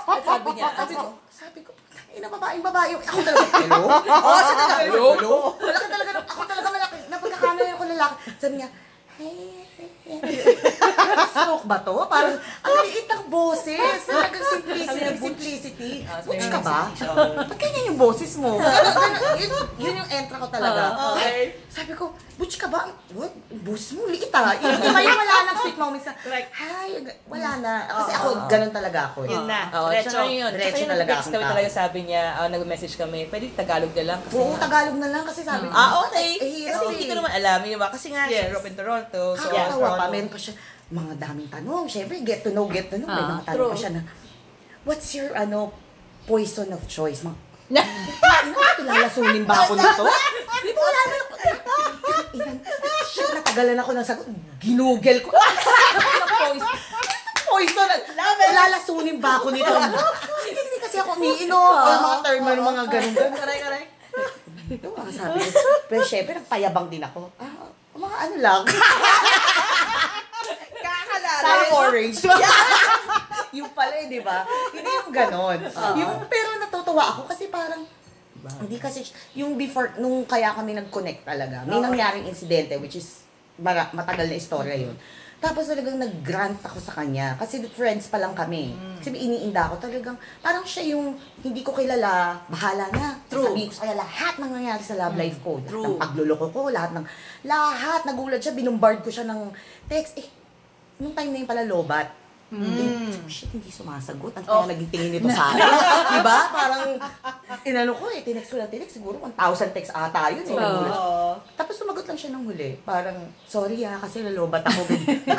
[0.03, 1.71] Sabi niya, sabi ko, sabi ko,
[2.11, 2.91] ina babaeng babae.
[2.99, 3.87] Ako talaga, hello?
[3.87, 5.07] Oo, oh, siya talaga, hello?
[5.15, 5.35] Hello?
[5.63, 8.15] Malaki talaga, ako talaga malaki, napagkakamay ako lalaki.
[8.35, 8.69] Sabi niya,
[9.15, 9.63] hey,
[11.25, 11.95] Stroke ba to?
[12.05, 13.99] Parang, ang liit ng boses.
[14.03, 15.17] Talagang simplicity.
[15.17, 15.91] simplicity.
[16.03, 16.79] Ah, Butch ka ba?
[17.39, 18.59] Ba't ganyan yung boses mo?
[19.35, 20.81] Yun, yun yung entra ko talaga.
[20.91, 21.55] Ah, okay.
[21.67, 22.89] Sabi ko, Butch ka ba?
[23.13, 23.33] What?
[23.61, 24.53] Boses mo, liit ah.
[24.53, 26.49] Yung, di ba yung wala nang sweet moments na, Correct.
[26.51, 26.89] hi,
[27.25, 27.73] wala na.
[27.85, 28.17] Kasi Oo.
[28.17, 29.19] ako, ganun talaga ako.
[29.23, 29.31] eh.
[29.31, 29.61] Yun na.
[29.71, 30.09] Oo, Diretso.
[30.11, 30.51] tsaka yun.
[30.51, 31.51] Diretso Tsaka yung talaga akong kami tao.
[31.53, 34.19] talaga sabi niya, ah, nag-message kami, pwede Tagalog na lang.
[34.19, 35.73] Kasi Oo, Tagalog na lang kasi sabi ko.
[35.73, 36.29] Ah, okay.
[36.35, 37.87] Eh, hirap Kasi hindi ko naman alam, yun ba?
[37.87, 38.33] Kasi nga, Yes.
[38.35, 39.21] she grew up in Toronto.
[39.33, 40.53] So, Kakatawa pa, meron pa siya,
[40.89, 41.85] mga daming tanong.
[41.85, 43.07] Siyempre, get to know, get to know.
[43.07, 44.01] May Ah, mga tanong pa siya na,
[44.83, 45.73] what's your, ano,
[46.23, 47.21] poison of choice?
[47.21, 47.37] Mga,
[48.79, 50.03] lalasunin ba ako nito?
[50.63, 51.33] Di ba wala naman ako.
[53.05, 54.27] Shit, natagalan ako ng sagot.
[54.57, 55.31] Ginugel ko.
[55.31, 56.77] Ano poison?
[57.43, 57.87] Poison.
[58.53, 59.73] Lalasunin ba ako nito?
[59.73, 61.73] Hindi, hindi kasi ako umiinom.
[61.79, 63.13] Or mga term, ano, mga ganun.
[63.41, 63.89] Correct, correct.
[64.63, 65.59] Ito ang sabi ko.
[65.87, 67.27] Pero syempre, nagpayabang din ako.
[67.35, 68.61] Ah, mga ano lang.
[71.43, 72.17] Sour orange.
[73.57, 74.47] yung pala eh, di ba?
[74.71, 75.59] Hindi yung ganon.
[75.99, 77.83] Yung, pero natutuwa ako kasi parang,
[78.63, 79.05] hindi kasi,
[79.37, 81.85] yung before, nung kaya kami nag-connect talaga, may Oo.
[81.85, 83.23] nangyaring insidente, which is,
[83.59, 84.95] mara, matagal na istorya yun.
[85.43, 87.35] Tapos talagang nag-grant ako sa kanya.
[87.35, 88.71] Kasi friends pa lang kami.
[89.03, 93.19] Kasi may iniinda ako talagang, parang siya yung hindi ko kilala, bahala na.
[93.27, 93.51] True.
[93.51, 95.59] Sabihin ko sa kanya lahat ng nangyayari sa love life ko.
[95.59, 95.83] Lahat True.
[95.83, 97.05] ng pagluloko ko, lahat ng,
[97.43, 99.51] lahat, nagulat siya, binumbard ko siya ng
[99.91, 100.15] text.
[100.15, 100.27] Eh,
[101.03, 102.07] nung time na yun pala, lobat.
[102.53, 104.29] Eh, shit, hindi sumasagot.
[104.37, 104.61] Ang Oh.
[104.61, 105.65] kaya naging tingin nito sa akin.
[106.15, 106.39] diba?
[106.53, 106.83] Parang,
[107.65, 109.01] inano ko eh, tinext ko lang tinext.
[109.01, 110.53] Siguro 1,000 text ata yun eh.
[110.53, 111.33] Oo.
[111.57, 112.77] Tapos sumagot lang siya ng huli.
[112.79, 114.85] Parang, sorry ha, kasi nalobat ako.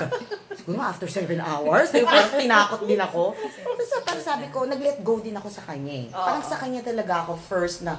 [0.59, 2.19] Siguro after seven hours, di ba?
[2.19, 3.31] Parang tinakot din ako.
[3.63, 6.07] Tapos parang sabi ko, nag-let go din ako sa kanya eh.
[6.11, 7.95] Parang sa kanya talaga ako first na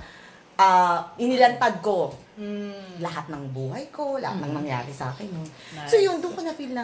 [0.56, 3.00] ah inilantad ko Mm.
[3.00, 5.24] lahat ng buhay ko, lahat ng nangyari sa akin.
[5.30, 5.40] No?
[5.40, 5.88] Nice.
[5.88, 6.84] So yun, doon ko na feel na,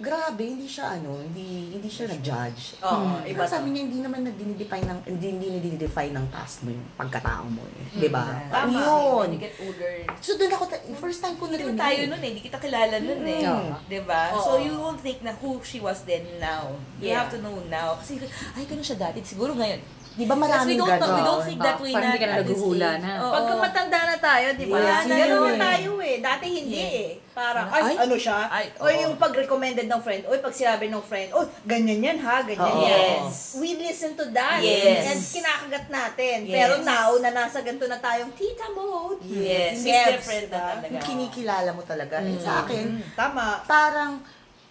[0.00, 2.80] grabe, hindi siya ano, hindi hindi siya nag-judge.
[2.80, 3.28] Oo, Mm.
[3.28, 3.70] iba Parang sabi to.
[3.70, 7.84] niya, hindi naman nag-define ng, hindi, hindi nag-define ng task mo yung pagkatao mo eh.
[7.94, 8.24] Di ba?
[8.48, 8.72] Tama.
[8.74, 9.26] Yun.
[9.30, 11.76] You get older, So doon ako, ta- first time ko Hindi narinig.
[11.76, 13.44] naman tayo nun eh, di kita kilala nun eh.
[13.44, 13.72] Mm.
[13.86, 14.22] Diba?
[14.32, 14.40] Oo.
[14.40, 16.72] So you won't think na who she was then now.
[16.96, 17.20] You Yeah.
[17.20, 17.94] have to know now.
[17.94, 18.16] Kasi,
[18.50, 19.20] ay, ganun siya dati.
[19.22, 19.99] Siguro ngayon.
[20.10, 22.26] Di ba Because we maraming don't, we don't think that way Parang na hindi ka
[22.26, 23.12] na na.
[23.22, 23.30] Oo.
[23.30, 24.76] Pagka matanda na tayo, di ba?
[24.76, 25.60] Yes, Yes, yun Ganun eh.
[25.60, 26.16] tayo eh.
[26.18, 27.00] Dati hindi Yeah.
[27.00, 27.10] eh.
[27.30, 27.94] Parang, ay, Ay.
[28.02, 28.38] ano siya?
[28.50, 29.00] Ay, Or oo.
[29.00, 32.82] yung pag-recommended ng friend, oy, pag sinabi ng friend, oy, ganyan yan ha, ganyan Oo.
[32.82, 33.20] yan.
[33.22, 33.54] Yes.
[33.54, 34.58] We listen to that.
[34.60, 35.06] Yes.
[35.06, 36.36] And kinakagat natin.
[36.44, 36.54] Yes.
[36.58, 39.22] Pero now, na nasa ganito na tayong tita mode.
[39.22, 39.78] Yes.
[39.78, 40.66] It's Yes, different na diba?
[40.74, 40.90] talaga.
[40.90, 42.14] Yung kinikilala mo talaga.
[42.18, 43.62] Eh, sa akin, Mm, Tama.
[43.64, 44.12] parang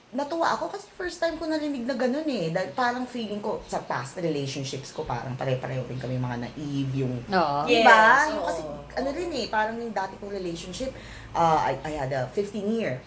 [0.09, 2.49] natuwa ako kasi first time ko narinig na ganun eh.
[2.49, 7.13] Dahil parang feeling ko sa past relationships ko parang pare-pareho rin kami mga naive yung
[7.29, 7.57] Oo.
[7.69, 7.93] Yes, Diba?
[7.93, 8.29] oo.
[8.33, 8.61] Yung kasi
[8.97, 10.89] ano rin eh, parang yung dati kong relationship,
[11.37, 12.97] uh, I, I had a 15 year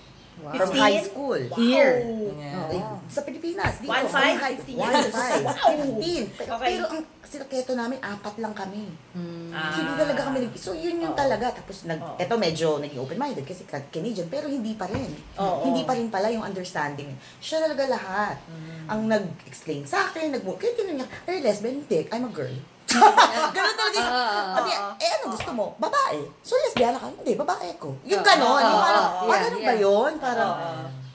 [0.43, 0.53] Wow.
[0.53, 0.83] from 15?
[0.83, 1.41] high school.
[1.55, 1.95] Here.
[2.35, 2.75] Yeah.
[2.75, 3.89] Eh, Sa Pilipinas, dito.
[3.89, 5.13] One five, from high- 15 One years.
[5.13, 5.69] five, Wow.
[5.97, 6.25] 15.
[6.33, 6.67] Pero, Okay.
[6.67, 8.85] pero ang sinaketo namin, apat lang kami.
[9.15, 9.53] Mm.
[9.53, 9.71] Ah.
[9.71, 10.53] So, hindi talaga kami nag...
[10.55, 11.21] So, yun yung Oo.
[11.21, 11.47] talaga.
[11.53, 12.17] Tapos, nag, Oo.
[12.19, 15.09] eto medyo naging open-minded kasi ka- Canadian, pero hindi pa rin.
[15.39, 15.65] Oo.
[15.65, 17.13] Hindi pa rin pala yung understanding.
[17.39, 18.37] Siya talaga lahat.
[18.85, 21.77] Ang nag-explain sa akin, nag kaya tinanong niya, you lesbian?
[21.79, 22.57] Hindi, I'm a girl.
[23.57, 24.55] Ganun talaga yung, Ah.
[24.57, 25.65] sabi, eh ano gusto mo?
[25.77, 26.19] Babae.
[26.41, 27.09] So, lesbiana ka?
[27.09, 27.97] Hindi, babae ko.
[28.05, 28.61] Yung ganon.
[28.61, 29.69] Yung parang, ah, yeah, ganun yeah.
[29.69, 30.13] ba yun?
[30.19, 30.53] Parang,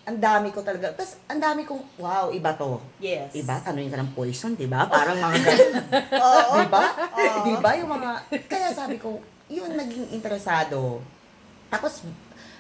[0.07, 0.95] ang dami ko talaga.
[0.95, 2.80] Tapos, ang dami kong, wow, iba to.
[2.97, 3.36] Yes.
[3.36, 4.88] Iba, tanongin ka ng poison, di ba?
[4.88, 5.73] Parang mga ganun.
[6.15, 6.53] Oo.
[6.63, 6.84] Di ba?
[7.43, 7.69] Di ba?
[7.75, 8.09] Yung mga,
[8.47, 11.03] kaya sabi ko, yun naging interesado.
[11.67, 12.07] Tapos,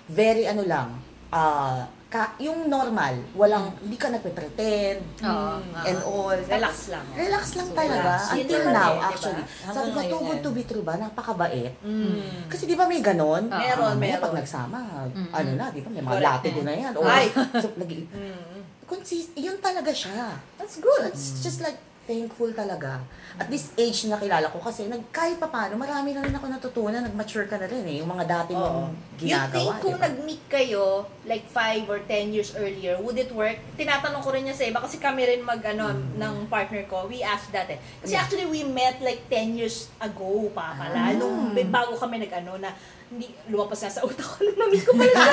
[0.05, 0.99] very ano lang,
[1.31, 5.59] ah, ka, yung normal, walang, hindi ka nagpe-pretend, Oo.
[5.83, 6.31] and all.
[6.33, 7.03] Relax lang.
[7.11, 8.11] Relax lang talaga.
[8.15, 8.31] Relax.
[8.31, 9.43] Yun Until naman now, eh, actually.
[9.43, 10.93] Hanggang Sabi ko, ngayon too good to be true ba?
[10.95, 11.73] Napakabait.
[11.83, 12.47] Mm.
[12.47, 13.51] Kasi di ba may ganon?
[13.51, 14.23] Ah, meron, Mamaya meron.
[14.23, 15.29] Pag nagsama, Mm-mm.
[15.29, 15.89] ano na, di ba?
[15.91, 16.27] May mga Correct.
[16.31, 16.93] latido na yan.
[16.95, 17.25] O, Ay.
[17.59, 18.59] so, nag Mm.
[18.87, 20.39] consist, yun talaga siya.
[20.55, 21.75] That's So, it's just like,
[22.07, 23.03] thankful talaga.
[23.35, 26.47] At this age na kilala ko kasi nag, kahit pa paano, marami na rin ako
[26.47, 29.51] natutunan, nag-mature ka na rin eh, yung mga dati mong You ginagawa.
[29.51, 30.05] think kung di ba?
[30.07, 30.85] nag-meet kayo,
[31.23, 33.59] like 5 or 10 years earlier, would it work?
[33.75, 37.21] Tinatanong ko rin yan sa iba kasi kami rin mag, ano, ng partner ko, we
[37.21, 37.77] asked that eh.
[38.01, 38.23] Kasi Yeah.
[38.23, 40.97] actually, we met like 10 years ago pa pala.
[40.97, 41.13] Ah.
[41.13, 42.71] Nung bago kami nag-ano na,
[43.07, 45.31] hindi, lumapas nga sa utak ko, nung ko pala siya.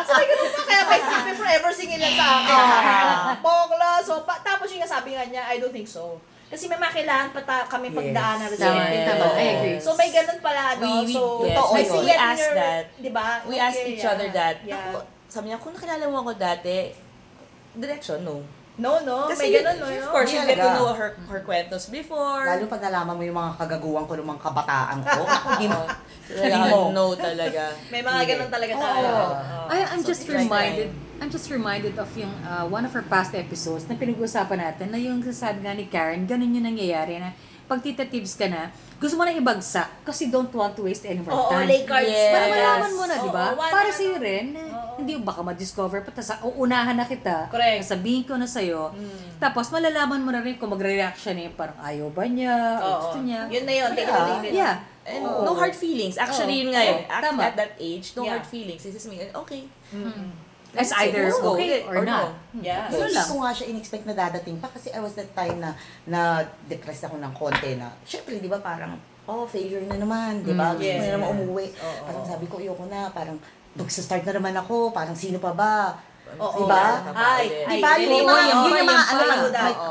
[0.00, 2.56] so, may ganun pa, kaya may Sleepy Forever singin lang sa akin.
[3.40, 6.16] Bokla, so, pa, tapos yung nga sabi nga niya, I don't think so.
[6.48, 7.96] Kasi may makailangan pa ta- kami Yes.
[7.96, 9.26] pagdaanan rin Tama, sa tama.
[9.32, 9.76] I agree.
[9.80, 10.84] So may ganun pala, no?
[10.84, 11.92] We- we- so, yes, Totoo I yun.
[11.96, 12.84] We your- that.
[12.92, 13.24] Di ba?
[13.42, 14.12] We asked Okay, each yeah.
[14.12, 14.56] other that.
[14.60, 14.76] Yeah.
[14.92, 14.96] Ako,
[15.28, 16.92] sabi niya, kung nakilala mo ako dati,
[17.72, 18.44] direction, no.
[18.80, 19.28] No, no?
[19.28, 19.86] Kasi, may ganun, no?
[19.92, 22.48] of course, you get to know her, her kwentos before.
[22.48, 25.20] Lalo pag nalaman mo yung mga kagaguhan ko ng mga kabataan ko.
[25.52, 25.80] Hindi mo.
[26.72, 26.78] Mo.
[26.96, 27.76] no talaga.
[27.92, 29.12] May mga ganun talaga tayo.
[29.68, 32.92] I, I'm just So, it's reminded, like I'm just reminded of yung uh, one of
[32.96, 37.20] our past episodes na pinag-uusapan natin na yung sasabi nga ni Karen, ganun yung nangyayari
[37.20, 37.36] na
[37.68, 41.20] pag tita tips ka na, gusto mo na ibagsak kasi don't want to waste any
[41.20, 41.68] more Oo, time.
[41.68, 42.08] lay cards.
[42.08, 42.32] Yes.
[42.32, 43.44] Para malaman mo na, di ba?
[43.56, 44.98] Para sa'yo rin, na Oo.
[44.98, 47.82] hindi baka ma-discover pa, tapos uunahan na kita, Correct.
[47.82, 49.38] sabihin ko na sa'yo, Mm.
[49.38, 52.84] tapos malalaman mo na rin kung magre-react siya na yung parang ayaw ba niya, o
[52.84, 52.96] Oo.
[53.02, 53.48] gusto niya.
[53.48, 53.90] Yun na yun.
[53.90, 54.54] Take it or leave it.
[54.54, 54.76] Yeah.
[55.02, 55.42] And Oo.
[55.42, 56.14] no hard feelings.
[56.14, 56.62] Actually, Oo.
[56.62, 57.00] yun nga yun.
[57.00, 57.40] Oo, At, tama.
[57.42, 58.36] at that age, no Yeah.
[58.36, 58.80] hard feelings.
[58.80, 59.18] This is me.
[59.18, 59.66] Okay.
[59.90, 60.30] Mm.
[60.72, 61.52] It's Let's either go.
[61.52, 62.32] okay or, Or not.
[62.52, 62.64] no.
[62.64, 62.88] Yeah.
[62.88, 63.26] Yun lang.
[63.26, 65.76] ko nga siya in-expect na dadating pa kasi I was that time na
[66.06, 70.72] na-depress ako ng konti na, syempre, di ba, parang, oh, failure na naman, di ba?
[70.72, 71.02] Mm, Gusto ko yes.
[71.02, 71.66] na naman umuwi.
[71.72, 72.02] Oo.
[72.04, 73.36] Parang sabi ko, ayoko na, parang,
[73.74, 75.74] magsa-start na naman ako, parang sino pa ba?
[76.32, 76.64] Oo.
[76.64, 77.12] Diba?
[77.12, 77.92] Ay, Di ay, ba?
[77.92, 79.36] really, Yung mga, oo, yun yung mga, ano may,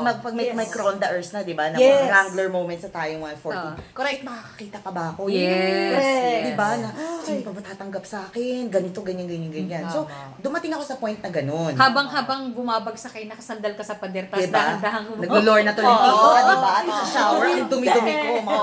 [0.02, 0.56] mag, pag may, Yes.
[0.58, 1.70] may Cronda Earth na, di ba?
[1.70, 1.94] Na Yes.
[1.94, 3.54] mga Wrangler moments na tayo, mga 40.
[3.54, 3.70] Oo.
[3.94, 4.20] Correct.
[4.26, 5.30] Makakakita pa ba ako?
[5.30, 5.94] Yes.
[5.94, 6.42] Correct.
[6.42, 6.68] Di ba?
[6.74, 6.88] Na,
[7.22, 8.62] sino pa ba tatanggap sa akin?
[8.66, 9.84] Ganito, ganyan, ganyan, ganyan.
[9.86, 10.02] So,
[10.42, 11.78] dumating ako sa point na ganun.
[11.78, 14.58] Habang-habang bumabagsak kayo, nakasandal ka sa pader, tapos Diba?
[14.58, 15.12] dahan-dahan mo.
[15.16, 16.02] Naglo-lore na tuloy Oo.
[16.02, 16.70] dito ka, di ba?
[16.74, 18.62] At sa shower, ang dumi-dumi ko, mga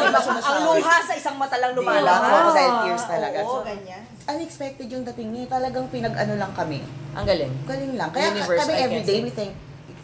[0.00, 0.20] Diba?
[0.48, 1.92] Ang luha sa isang mata lang Diba?
[1.92, 2.24] lumalabas.
[2.24, 3.38] Crocodile tears talaga.
[3.44, 4.02] Oo, So, ganyan.
[4.28, 5.48] Unexpected yung dating niya.
[5.48, 6.84] Talagang pinag-ano lang kami.
[7.16, 7.52] Ang galing.
[7.64, 8.12] Galing lang.
[8.12, 9.52] Kaya Universe, kami I everyday, we thank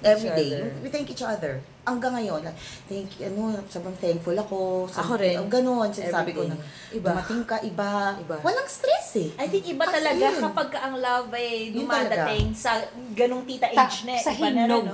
[0.02, 0.48] every day.
[0.50, 0.64] other.
[0.80, 1.60] We thank each other.
[1.84, 2.56] Hanggang ngayon, like,
[2.88, 4.88] thank you, ano, sobrang thankful ako.
[4.88, 5.36] Sa, Ako rin.
[5.46, 6.56] Ganon, sinasabi ko na.
[6.88, 7.12] Iba.
[7.12, 8.16] dumating ka, iba.
[8.16, 8.36] Iba.
[8.40, 9.28] Walang stress eh.
[9.36, 10.40] I think iba As talaga in.
[10.40, 12.80] kapag ka ang love ay Yun dumadating sa
[13.12, 14.16] ganong tita Ta- age na.
[14.16, 14.84] sa iba na rin,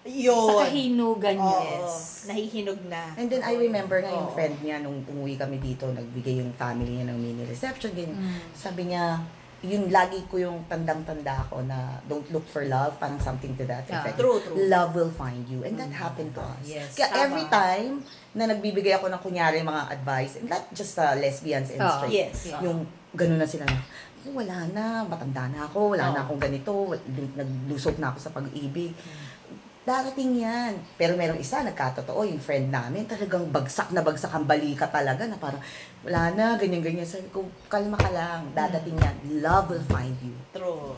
[0.00, 0.08] no?
[0.08, 0.60] Sa Yun.
[0.64, 1.60] kahinugan Oo.
[1.60, 2.24] Yes.
[2.24, 3.12] Nahihinog na.
[3.16, 4.34] And then I remember nga yung Oo.
[4.34, 8.16] friend niya nung umuwi kami dito, nagbigay yung family niya ng mini reception, ganyan.
[8.56, 9.20] Sabi niya,
[9.60, 13.84] yun lagi ko yung tandang-tanda ako na don't look for love, parang something to that
[13.92, 14.00] Ah.
[14.00, 14.16] effect.
[14.16, 14.56] True, true.
[14.72, 15.60] Love will find you.
[15.68, 16.64] And that happened to us.
[16.64, 17.20] Yes, Kaya tama.
[17.20, 18.00] every time
[18.32, 21.92] na nagbibigay ako ng kunyari mga advice, and not just sa lesbians and Oo.
[22.00, 22.56] straight, Yes.
[22.64, 23.84] yung ganun na sila na,
[24.24, 26.24] "Oh, wala na, matanda na ako, wala na Oo.
[26.24, 27.04] akong ganito, wal-
[27.98, 28.96] na ako sa pag-ibig.
[29.80, 30.76] Darating yan.
[30.94, 35.40] Pero merong isa, nagkatotoo, yung friend namin, talagang bagsak na bagsak ang balika talaga, na
[35.40, 35.60] parang,
[36.04, 37.08] wala na, ganyan-ganyan.
[37.08, 39.16] Sabi ko, kalma ka lang, dadating yan.
[39.40, 40.36] Love will find you.
[40.52, 40.92] True.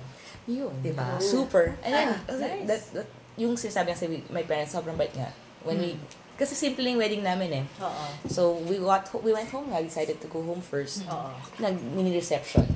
[0.50, 0.74] Yun.
[0.82, 1.14] Diba?
[1.22, 1.78] Super.
[1.80, 2.66] And then, Ah, nice.
[2.66, 3.08] that, that,
[3.38, 5.30] yung sinasabi nga sa my parents, sobrang bait nga.
[5.62, 5.94] When we,
[6.34, 7.64] kasi simple yung wedding namin eh.
[7.78, 8.04] Oo.
[8.26, 11.06] So, we got, ho- we went home nga, decided to go home first.
[11.06, 11.30] Oo.
[11.62, 12.66] Nag, mini reception.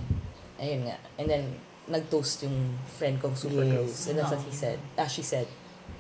[0.57, 0.97] Ayun nga.
[1.19, 1.45] And then,
[1.87, 3.75] nag-toast yung friend ko, super Yes.
[3.75, 3.99] close.
[4.07, 4.79] And that's what he said.
[4.95, 5.51] Ah, she said,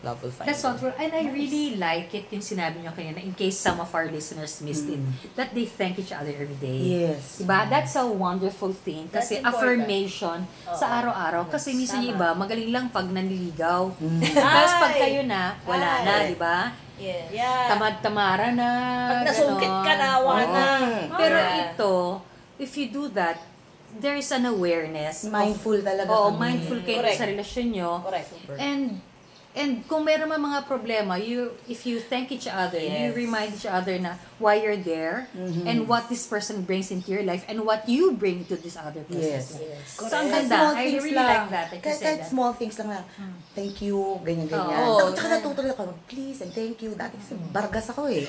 [0.06, 0.70] love will find That's you.
[0.70, 0.94] wonderful.
[0.94, 4.62] And I really like it yung sinabi niyo kanina, in case some of our listeners
[4.62, 5.02] missed it,
[5.34, 7.10] that they thank each other every day.
[7.10, 7.42] Yes.
[7.42, 7.66] Diba?
[7.66, 9.10] That's a wonderful thing.
[9.10, 9.82] That's Kasi important.
[9.82, 10.78] affirmation Oo.
[10.78, 11.50] sa araw-araw.
[11.50, 13.90] Kasi minsan yung iba, magaling lang pag nanliligaw.
[14.38, 15.00] Tapos pag Ay!
[15.02, 16.04] kayo na, wala Ay!
[16.06, 16.58] na, di ba?
[16.96, 17.28] Yeah.
[17.28, 17.68] yeah.
[17.68, 18.68] Tamad-tamara na.
[19.10, 20.66] Pag nasungkit ka na, wala na.
[21.12, 21.58] Pero Yeah.
[21.74, 21.92] ito,
[22.56, 23.36] if you do that,
[23.96, 25.24] there is an awareness.
[25.24, 26.40] of- Mindful talaga Oo, kami.
[26.56, 27.16] mindful kayo Correct.
[27.16, 27.90] sa relasyon nyo.
[28.00, 28.28] Correct.
[28.56, 29.00] And
[29.56, 33.16] and kung meron man mga problema, you if you thank each other, you Yes.
[33.16, 35.32] remind each other na why you're there
[35.64, 39.00] and what this person brings into your life and what you bring to this other
[39.02, 39.24] person.
[39.40, 39.56] Yes.
[39.56, 39.96] Yes.
[39.96, 40.52] So, ang ganda.
[40.52, 41.26] small I things really lang.
[41.26, 41.66] like that.
[41.66, 42.28] that you Kahit, kahit that.
[42.28, 43.00] small things lang na,
[43.52, 44.76] thank you, ganyan-ganyan.
[44.84, 45.00] Oo.
[45.00, 46.92] Tapos tsaka natutuloy ako, please and thank you.
[46.92, 48.28] Dati kasi bargas ako eh.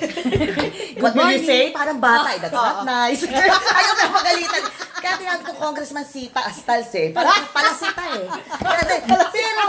[1.04, 1.72] What will you say?
[1.72, 3.22] Parang bata eh, that's not nice.
[3.78, 4.64] Ayaw na magalitan.
[4.98, 7.12] Kaya tinawag ko Congressman Sita Astals eh.
[7.12, 8.26] Parang palasita eh.
[8.58, 8.96] Kaya,
[9.30, 9.64] pero,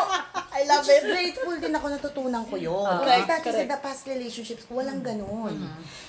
[0.50, 1.02] I love it.
[1.04, 2.84] grateful din ako natutunan ko yun.
[3.00, 3.70] Correct, Kasi dati sa correct.
[3.70, 5.56] the past relationships, walang ganun.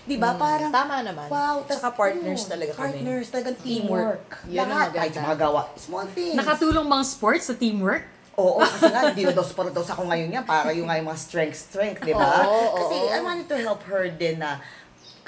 [0.03, 0.35] Di ba?
[0.35, 1.31] Parang, Tama naman.
[1.31, 1.63] wow.
[1.63, 2.83] tas Tsaka partners yun, talaga kami.
[2.99, 4.27] Partners, talagang teamwork.
[4.43, 4.99] Yun ang Lahat, maganda.
[4.99, 5.61] kahit sa mga gawa.
[5.79, 6.35] Small things.
[6.35, 8.03] Nakatulong mga sports sa teamwork?
[8.39, 10.45] Oo, kasi nga, hindi na dos por dos ako ngayon yan.
[10.47, 12.47] Para yung nga yung mga strength-strength, di ba?
[12.47, 13.11] Oo, kasi oo.
[13.11, 14.63] I wanted to help her din na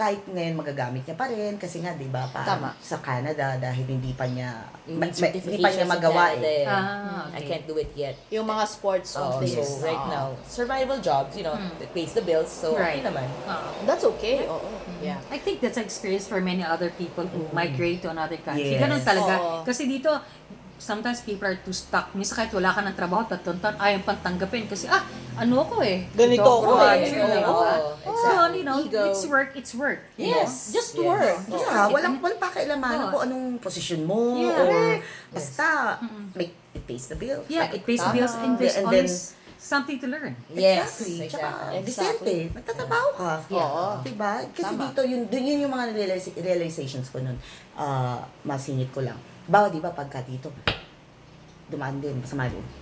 [0.01, 1.61] kahit ngayon magagamit niya pa rin.
[1.61, 2.69] Kasi nga, di ba, parang Tama.
[2.81, 6.65] sa Canada, dahil hindi pa niya, ma- hindi pa niya magawa eh.
[6.65, 7.45] Ah, I okay.
[7.45, 8.17] can't do it yet.
[8.33, 10.09] Yung mga sports Oh, so right Oo.
[10.09, 12.97] now, survival jobs, you know, it pays the bills, so Right.
[12.97, 13.29] okay naman.
[13.45, 13.69] Ah.
[13.85, 14.49] That's okay.
[14.49, 14.65] Oo.
[15.05, 15.21] Yeah.
[15.29, 18.73] I think that's an experience for many other people who migrate to another country.
[18.73, 18.81] Yes.
[18.81, 19.33] Ganun talaga.
[19.37, 19.61] Oo.
[19.61, 20.09] Kasi dito,
[20.81, 22.09] sometimes people are too stuck.
[22.17, 24.65] Minsan kahit wala ka ng trabaho, tatuntan, ayaw pang tanggapin.
[24.65, 25.05] Kasi, ah,
[25.37, 26.03] ano ako eh.
[26.11, 26.75] Ganito Ito ako eh.
[26.75, 26.91] Oo, di ba?
[26.97, 27.41] exactly.
[28.21, 29.01] So, you know, Ego.
[29.07, 29.99] it's work, it's work.
[30.15, 30.49] you Yes.
[30.69, 30.75] know?
[30.75, 31.05] Just Yes.
[31.05, 31.37] work.
[31.47, 33.11] Yeah, walang, walang pakialamanan Oo.
[33.11, 34.35] kung anong posisyon mo.
[34.37, 34.51] Yeah.
[34.51, 35.01] or Correct.
[35.31, 35.67] basta,
[36.33, 37.45] make, it pays the bills.
[37.47, 39.09] Yeah, it pays the bills and there's And then-
[39.61, 40.33] something to learn.
[40.49, 41.29] Yes, Exactly.
[41.29, 41.85] Tsaka, exactly.
[42.49, 42.57] Decente.
[42.57, 43.33] Nagtatrabaho ka.
[43.51, 43.85] Oo.
[44.01, 44.41] Diba?
[44.49, 44.89] Kasi Tama.
[44.89, 45.93] dito, yun, dun yun yung mga
[46.41, 47.37] realizations ko nun.
[47.77, 49.21] Ah, masingit ko lang.
[49.45, 50.49] Bawa, di ba, pagka dito,
[51.69, 52.80] dumaan din, masama loob.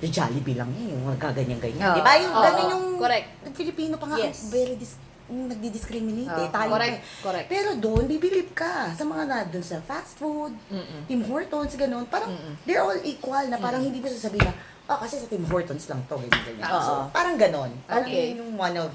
[0.00, 1.84] Yung Jollibee lang eh, yung gaganyan-ganyan.
[1.84, 1.96] Oo.
[1.96, 2.12] Di ba?
[2.16, 2.42] Yung Oo.
[2.42, 3.26] ganun yung, Correct.
[3.52, 4.48] Filipino pa nga, Yes.
[4.48, 4.94] very dis,
[5.26, 6.48] yung nagdi-discriminate eh.
[6.48, 6.52] Oo.
[6.52, 6.96] Tayo Correct.
[6.96, 7.22] pa eh.
[7.22, 7.46] Correct.
[7.48, 11.06] Pero doon, bibilip ka sa mga na doon sa fast food, Mm-mm.
[11.06, 12.04] Tim Hortons, ganun.
[12.04, 14.54] Parang, they're all equal na parang hindi mo sasabihin na,
[14.86, 16.66] oh, kasi sa Tim Hortons lang to, ganyan, ganyan.
[16.66, 16.80] Oo.
[16.80, 17.70] So, parang ganon.
[17.84, 18.32] Parang Okay.
[18.32, 18.90] yun yung one of,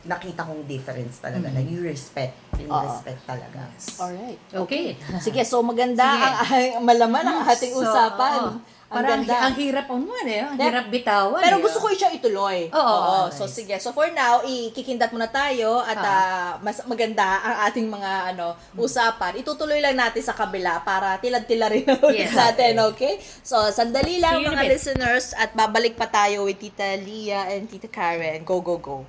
[0.00, 2.86] nakita kong difference talaga, na you respect, yung Oo.
[2.86, 3.68] respect talaga.
[3.98, 4.40] Alright.
[4.48, 4.96] Okay.
[5.18, 6.24] Sige, so maganda Sige.
[6.24, 6.34] ang,
[6.80, 8.40] ang malaman ang ating So, usapan.
[8.46, 8.73] oo.
[8.92, 9.34] Ang ganda.
[9.48, 10.44] ang hirap on one eh.
[10.44, 11.40] Ang Then, hirap bitawan.
[11.40, 11.62] Pero eh.
[11.64, 12.68] gusto ko siya ituloy.
[12.70, 12.78] Oo.
[12.78, 13.18] Oo.
[13.28, 13.36] Okay.
[13.36, 13.74] So sige.
[13.80, 16.08] So for now, ikikindat muna tayo at ah.
[16.08, 19.40] uh, mas maganda ang ating mga ano usapan.
[19.40, 22.36] Itutuloy lang natin sa kabila para tilad-tila rin ulit yes.
[22.36, 23.18] natin, okay?
[23.40, 27.88] So sandali lang See mga listeners at babalik pa tayo with Tita Lia and Tita
[27.88, 28.44] Karen.
[28.44, 29.06] Go go go.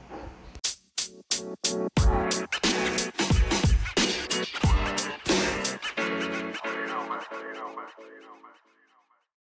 [6.66, 7.22] You know, man.
[7.30, 8.45] You know, man.